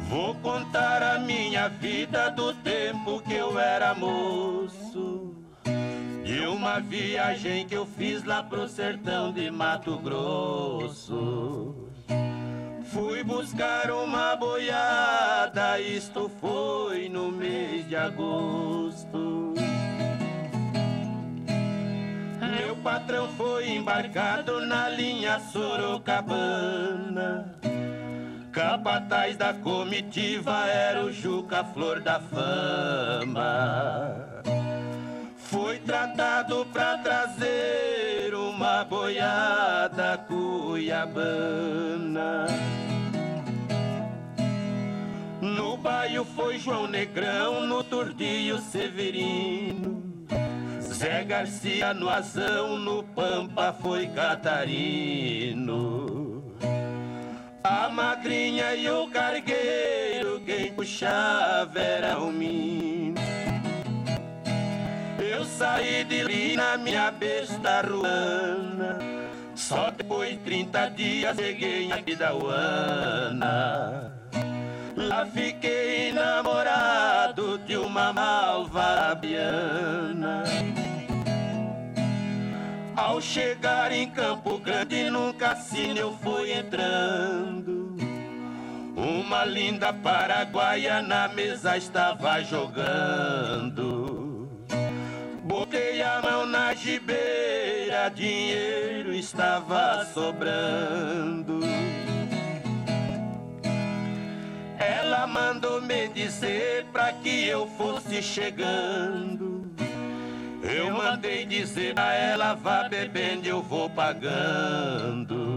[0.08, 5.34] Vou contar a minha vida do tempo que eu era moço.
[6.24, 11.74] E uma viagem que eu fiz lá pro sertão de Mato Grosso.
[12.90, 19.52] Fui buscar uma boiada, isto foi no mês de agosto.
[22.40, 27.57] Meu patrão foi embarcado na linha Sorocabana.
[28.78, 34.14] Capataz da comitiva era o Juca Flor da Fama.
[35.36, 41.66] Foi tratado pra trazer uma boiada cuiabana.
[45.40, 50.04] No baio foi João Negrão, no Turdinho Severino.
[50.80, 55.08] Zé Garcia no Azão, no Pampa foi Catarino.
[57.64, 63.14] A madrinha e o cargueiro, quem puxava era o mim.
[65.18, 68.98] Eu saí de ali na minha besta ruana.
[69.54, 74.12] Só depois de 30 dias cheguei aqui da Uana.
[74.96, 79.24] Lá fiquei namorado de uma malvabiana.
[82.98, 87.96] Ao chegar em Campo Grande, num cassino eu fui entrando.
[88.96, 93.68] Uma linda paraguaia na mesa estava jogando.
[95.44, 101.60] Botei a mão na gibeira, dinheiro estava sobrando.
[104.76, 109.77] Ela mandou me dizer pra que eu fosse chegando.
[110.68, 115.48] Eu mandei dizer a ela, vá bebendo, eu vou pagando.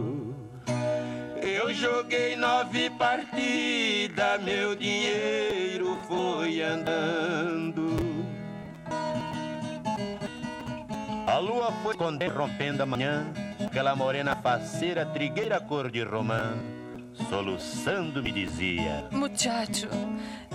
[1.42, 7.92] Eu joguei nove partidas, meu dinheiro foi andando.
[11.28, 11.96] A lua foi
[12.28, 13.26] rompendo a manhã,
[13.66, 16.56] aquela morena faceira, trigueira cor de romã,
[17.30, 19.88] soluçando me dizia: Muchacho,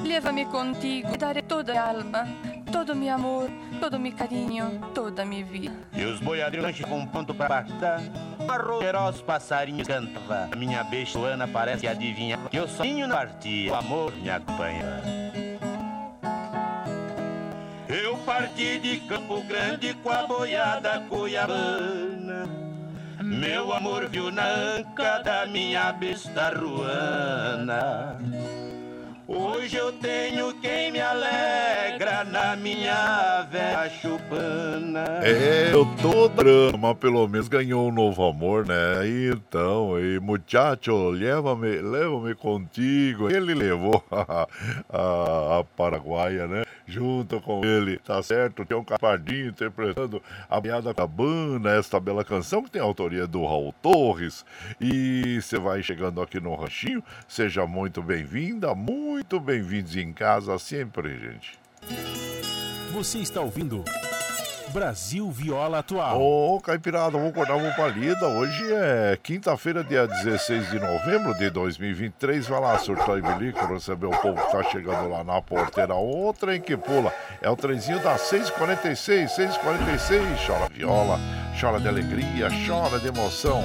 [0.03, 2.27] leva-me contigo darei toda a alma,
[2.71, 5.75] todo meu amor, todo meu carinho, toda minha vida.
[5.93, 8.01] E os boiadeiros com ponto para partar,
[8.49, 10.49] arrozerosos passarinhos cantava.
[10.53, 15.03] A minha beijoana parece adivinhar que eu sozinho não partia, o amor me acompanha.
[17.89, 22.47] Eu parti de Campo Grande com a boiada cuiabana.
[23.23, 28.19] Meu amor viu na anca da minha besta ruana.
[29.29, 35.05] Hoje eu tenho quem me alegra na minha velha chupana.
[35.21, 38.75] É, eu tô drama, mas pelo menos ganhou um novo amor, né?
[39.33, 43.29] Então, e muchacho, leva-me leva contigo.
[43.29, 44.47] Ele levou a,
[44.89, 46.63] a, a paraguaia, né?
[46.87, 48.65] Junto com ele, tá certo?
[48.65, 53.45] Tem um capardinho interpretando a piada cabana, esta bela canção que tem a autoria do
[53.45, 54.45] Raul Torres.
[54.81, 61.19] E você vai chegando aqui no Ranchinho, seja muito bem-vinda, muito bem-vindos em casa sempre,
[61.19, 61.59] gente.
[62.93, 63.85] Você está ouvindo
[64.73, 66.21] Brasil Viola Atual.
[66.21, 68.27] Ô, Caipirada, vamos acordar uma palida.
[68.27, 72.47] Hoje é quinta-feira, dia 16 de novembro de 2023.
[72.47, 75.95] Vai lá, surtar e bilico, receber o povo que tá chegando lá na porteira.
[75.95, 80.47] O trem que pula é o trenzinho das 6h46, 6h46.
[80.47, 81.19] Chora viola,
[81.59, 83.63] chora de alegria, chora de emoção.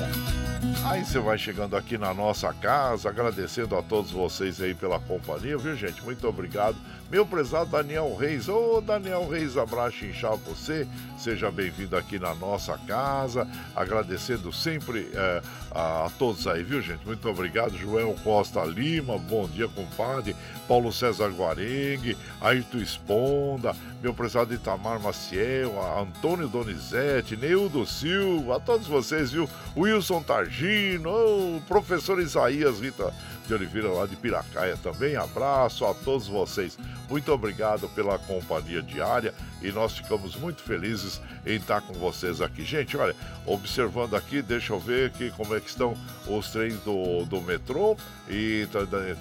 [0.84, 5.58] Aí você vai chegando aqui na nossa casa, agradecendo a todos vocês aí pela companhia,
[5.58, 6.04] viu gente?
[6.04, 6.76] Muito obrigado.
[7.10, 12.78] Meu prezado Daniel Reis, ô Daniel Reis, abraço inchado você, seja bem-vindo aqui na nossa
[12.78, 17.06] casa, agradecendo sempre é, a, a, todos aí, viu gente?
[17.06, 20.36] Muito obrigado, Joel Costa Lima, bom dia compadre,
[20.68, 28.88] Paulo César Guarengue, Ayrton Esponda, meu prezado Itamar Maciel, Antônio Donizete, Neudo Silva, a todos
[28.88, 29.48] vocês, viu?
[29.78, 33.14] Wilson Targino, o professor Isaías Rita
[33.52, 35.16] de Oliveira lá de Piracaia também.
[35.16, 36.78] Abraço a todos vocês.
[37.10, 42.64] Muito obrigado pela companhia diária e nós ficamos muito felizes em estar com vocês aqui.
[42.64, 43.14] Gente, olha,
[43.46, 45.96] observando aqui, deixa eu ver aqui como é que estão
[46.28, 47.98] os trens do, do metrô
[48.30, 48.68] e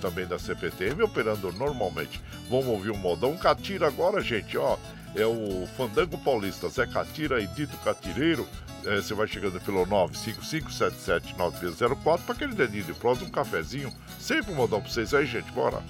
[0.00, 2.22] também da CPTM operando normalmente.
[2.48, 4.76] Vamos ouvir um modão Catira agora, gente, ó.
[5.16, 8.46] É o Fandango Paulista, Zé Catira e Dito Catireiro
[8.86, 13.92] é, você vai chegando pelo 955779604 para aquele dedinho de prosa, um cafezinho.
[14.18, 15.50] Sempre um modão para vocês aí, gente.
[15.52, 15.82] Bora!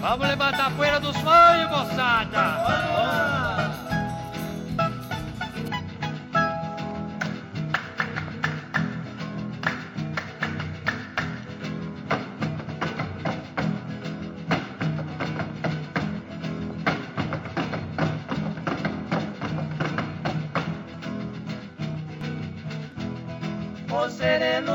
[0.00, 2.62] Vamos levantar a poeira dos sonhos, moçada!
[2.66, 3.83] Vamos!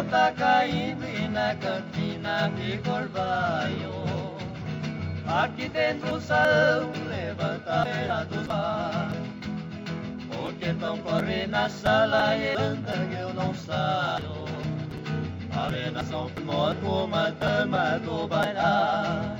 [0.09, 3.99] Tá caindo e na cantina fica orvalho.
[5.27, 9.11] Aqui dentro o salão levanta a beira do bar.
[10.31, 14.49] Porque tão corre na sala e anda que eu não saio.
[15.55, 19.37] A venação como uma dama do bailar.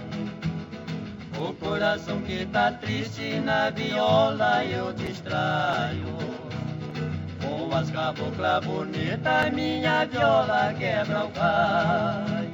[1.40, 6.39] O coração que tá triste na viola eu distraio.
[7.72, 12.50] As caboclas bonitas, minha viola quebra o galho.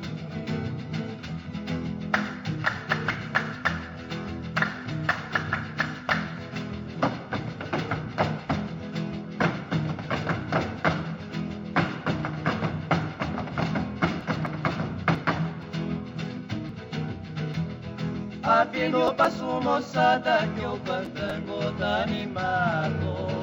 [18.90, 23.35] no passo moçada que o fandango tá animado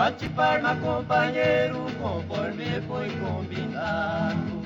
[0.00, 4.62] Bate palma companheiro conforme foi combinado.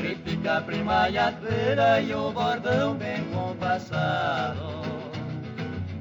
[0.00, 4.82] Repica a primaiadeira e o bordão bem compassado.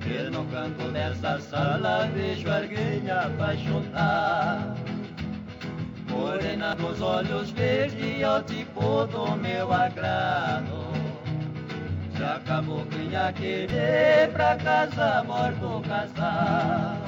[0.06, 4.80] Eu no canto dessa sala vejo alguém apaixonado.
[6.08, 10.86] Morena dos olhos verdes é o tipo do meu agrado.
[12.16, 17.07] Se acabou quem a querer pra casa morto casar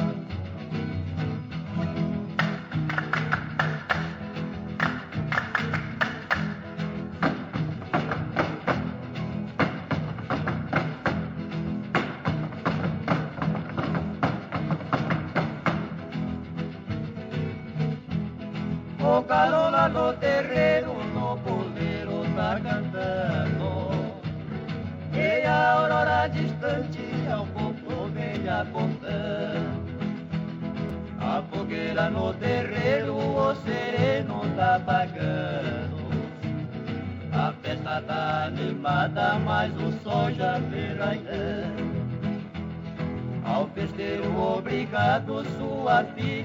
[45.57, 46.38] sua filha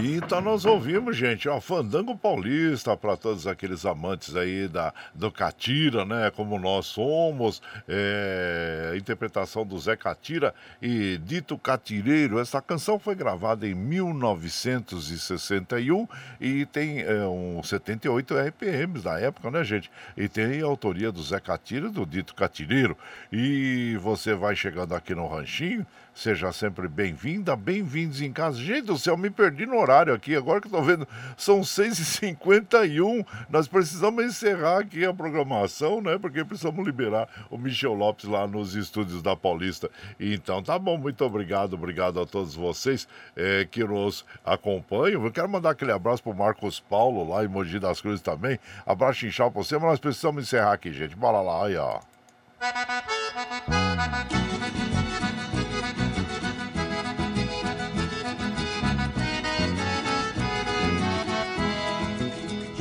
[0.00, 6.04] então nós ouvimos, gente, ó, Fandango Paulista para todos aqueles amantes aí da, do Catira,
[6.04, 6.30] né?
[6.30, 12.38] Como nós somos, é, interpretação do Zé Catira e Dito Catireiro.
[12.38, 16.06] Essa canção foi gravada em 1961
[16.40, 19.90] e tem é, um 78 RPMs da época, né, gente?
[20.16, 22.96] E tem a autoria do Zé Catira e do Dito Catireiro.
[23.32, 25.86] E você vai chegando aqui no Ranchinho,
[26.18, 28.58] Seja sempre bem-vinda, bem-vindos em casa.
[28.58, 33.24] Gente do céu, me perdi no horário aqui, agora que tô vendo, são 6h51.
[33.48, 36.18] Nós precisamos encerrar aqui a programação, né?
[36.18, 39.88] Porque precisamos liberar o Michel Lopes lá nos estúdios da Paulista.
[40.18, 45.24] Então tá bom, muito obrigado, obrigado a todos vocês é, que nos acompanham.
[45.24, 48.58] Eu quero mandar aquele abraço pro Marcos Paulo lá em Mogi das Cruzes também.
[48.84, 51.14] Abraço inchado pra você, mas nós precisamos encerrar aqui, gente.
[51.14, 52.00] Bora lá, aí, ó.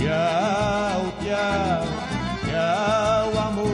[0.08, 1.84] Tchau, tchau,
[2.46, 3.68] tchau, amor.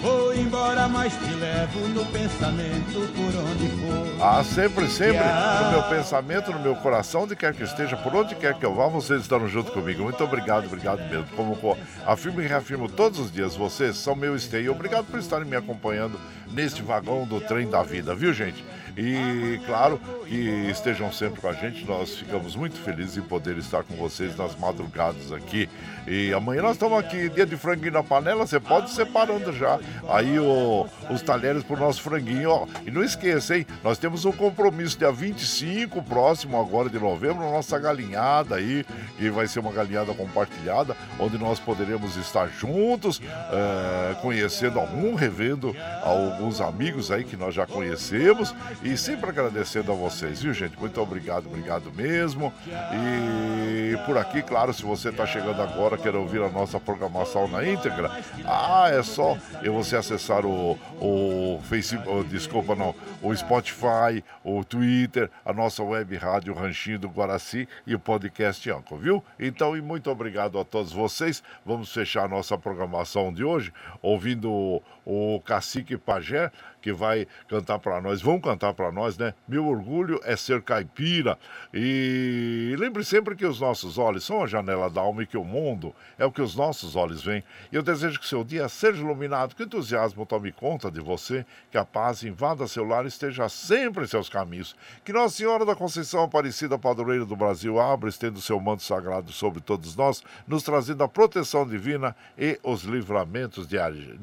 [0.00, 4.24] Vou embora, mas te levo no pensamento por onde for.
[4.24, 8.36] Ah, sempre, sempre no meu pensamento, no meu coração, onde quer que esteja, por onde
[8.36, 10.04] quer que eu vá, vocês estão junto comigo.
[10.04, 11.26] Muito obrigado, obrigado mesmo.
[11.34, 11.76] Como
[12.06, 14.70] afirmo e reafirmo todos os dias, vocês são meu esteio.
[14.70, 16.20] Obrigado por estarem me acompanhando
[16.52, 18.64] neste vagão do trem da vida, viu, gente?
[18.98, 21.84] E claro que estejam sempre com a gente.
[21.84, 25.68] Nós ficamos muito felizes em poder estar com vocês nas madrugadas aqui.
[26.04, 28.44] E amanhã nós estamos aqui, dia de franguinho na panela.
[28.44, 32.50] Você pode ir separando já aí o, os talheres pro nosso franguinho.
[32.50, 32.66] Ó.
[32.84, 33.64] E não esqueça, hein?
[33.84, 38.84] Nós temos um compromisso dia 25, próximo agora de novembro, nossa galinhada aí,
[39.16, 45.72] que vai ser uma galinhada compartilhada, onde nós poderemos estar juntos, é, conhecendo algum, revendo
[46.02, 48.52] alguns amigos aí que nós já conhecemos
[48.96, 50.78] sempre agradecendo a vocês, viu, gente?
[50.78, 52.52] Muito obrigado, obrigado mesmo.
[52.66, 57.66] E por aqui, claro, se você está chegando agora, quer ouvir a nossa programação na
[57.66, 58.10] íntegra,
[58.44, 59.36] ah, é só
[59.72, 66.54] você acessar o, o Facebook, desculpa, não, o Spotify, o Twitter, a nossa web rádio
[66.54, 69.22] Ranchinho do Guaraci e o podcast Anco, viu?
[69.38, 71.42] Então, e muito obrigado a todos vocês.
[71.64, 76.50] Vamos fechar a nossa programação de hoje ouvindo o, o Cacique Pajé
[76.80, 79.34] que vai cantar para nós, vão cantar para nós, né?
[79.46, 81.38] Meu orgulho é ser caipira.
[81.72, 85.44] E lembre sempre que os nossos olhos são a janela da alma e que o
[85.44, 87.42] mundo é o que os nossos olhos veem.
[87.72, 91.44] E eu desejo que seu dia seja iluminado, que o entusiasmo tome conta de você,
[91.70, 94.74] que a paz invada seu lar e esteja sempre em seus caminhos.
[95.04, 99.60] Que Nossa Senhora da Conceição Aparecida, padroeira do Brasil, abra estendo seu manto sagrado sobre
[99.60, 104.16] todos nós, nos trazendo a proteção divina e os livramentos diários.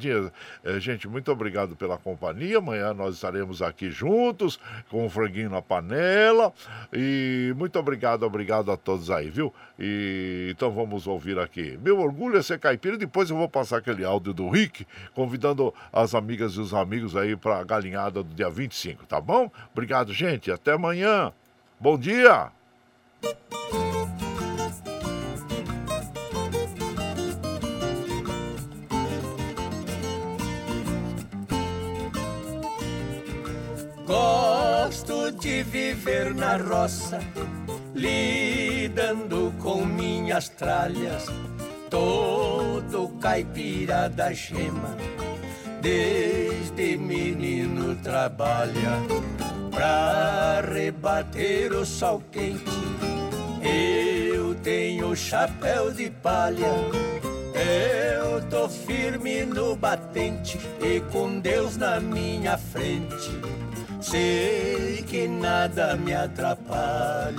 [0.64, 4.60] Eh, gente, muito obrigado pela companhia Amanhã nós estaremos aqui juntos
[4.90, 6.54] com o franguinho na panela.
[6.94, 9.54] E muito obrigado, obrigado a todos aí, viu?
[9.80, 11.78] E então vamos ouvir aqui.
[11.82, 12.98] Meu orgulho é ser caipira.
[12.98, 17.36] Depois eu vou passar aquele áudio do Rick, convidando as amigas e os amigos aí
[17.36, 19.52] para a galinhada do dia 25, tá bom?
[19.72, 20.52] Obrigado, gente.
[20.52, 21.32] Até amanhã.
[21.80, 22.52] Bom dia!
[34.96, 37.20] Gosto de viver na roça,
[37.94, 41.26] lidando com minhas tralhas,
[41.90, 44.96] todo caipira da gema,
[45.82, 49.02] desde menino trabalha
[49.70, 52.64] pra rebater o sol quente.
[53.62, 56.74] Eu tenho chapéu de palha,
[57.54, 63.65] eu tô firme no batente e com Deus na minha frente.
[64.06, 67.34] Sei que nada me atrapalha.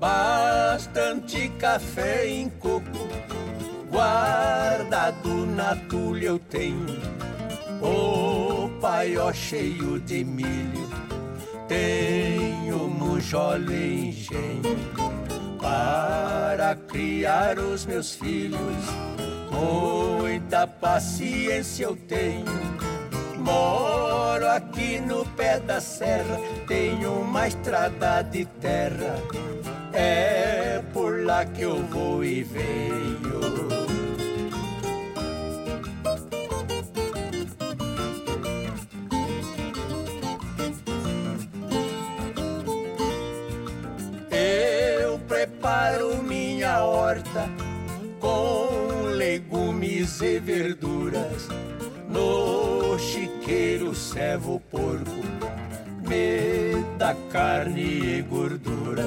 [0.00, 2.82] Bastante café em coco,
[3.88, 7.00] guardado na tulha eu tenho.
[7.80, 10.90] O paió cheio de milho,
[11.68, 15.21] tenho mujolo e engenho
[15.62, 18.60] para criar os meus filhos.
[19.50, 22.44] Muita paciência eu tenho.
[23.38, 29.16] Moro aqui no pé da serra, tenho uma estrada de terra.
[29.92, 33.81] É por lá que eu vou e venho.
[46.72, 47.50] Minha horta
[48.18, 51.48] com legumes e verduras.
[52.08, 55.22] No chiqueiro servo porco,
[56.08, 59.04] me dá carne e gordura.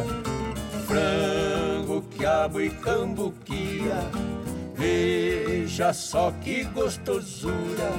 [0.86, 3.98] Frango, quiabo e cambuquia,
[4.76, 7.92] veja só que gostosura.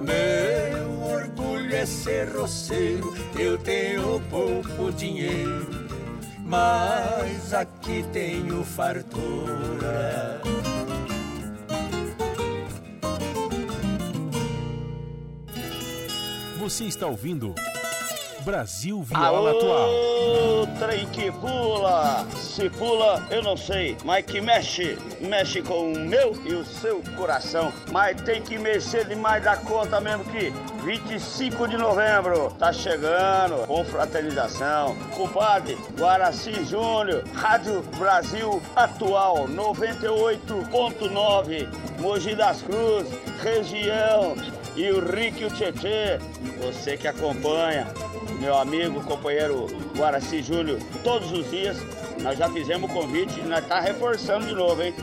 [0.00, 5.87] Meu orgulho é ser roceiro, eu tenho pouco dinheiro
[6.48, 10.40] mas aqui tenho fartura.
[16.58, 17.54] Você está ouvindo
[18.40, 19.82] Brasil Viola Atual.
[19.82, 25.98] Alô, trem que pula, se pula, eu não sei, mas que mexe, mexe com o
[25.98, 27.72] meu e o seu coração.
[27.90, 30.52] Mas tem que mexer demais da conta mesmo que
[30.84, 34.96] 25 de novembro tá chegando, com fraternização.
[35.14, 41.68] Compadre, Guaraci Júnior, Rádio Brasil Atual 98.9,
[42.00, 43.12] Mogi das Cruzes,
[43.42, 44.34] região
[44.78, 46.20] e o Rick e o Tietê,
[46.62, 47.88] você que acompanha,
[48.38, 51.76] meu amigo, companheiro Guaraci Júlio, todos os dias,
[52.22, 54.94] nós já fizemos o convite e nós tá reforçando de novo, hein?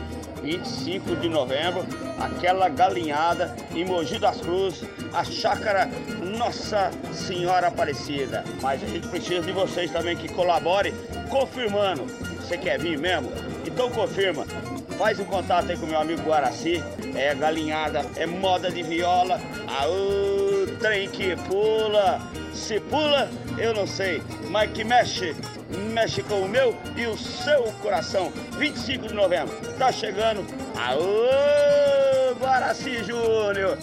[0.42, 1.86] 25 de novembro,
[2.18, 5.90] aquela galinhada em Mogi das Cruzes, a chácara
[6.38, 8.46] Nossa Senhora Aparecida.
[8.62, 10.94] Mas a gente precisa de vocês também que colaborem,
[11.30, 12.06] confirmando.
[12.40, 13.30] Você quer vir mesmo?
[13.66, 14.46] Então confirma.
[14.98, 16.82] Faz um contato aí com meu amigo Guaraci.
[17.16, 19.40] É galinhada, é moda de viola.
[19.68, 22.22] Aô, trem que pula.
[22.54, 24.24] Se pula, eu não sei.
[24.50, 25.36] Mas que mexe,
[25.92, 28.32] mexe com o meu e o seu coração.
[28.58, 30.46] 25 de novembro, tá chegando.
[30.76, 33.78] Aô, Guaraci Júnior.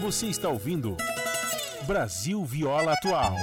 [0.00, 0.96] Você está ouvindo
[1.86, 3.34] Brasil Viola Atual.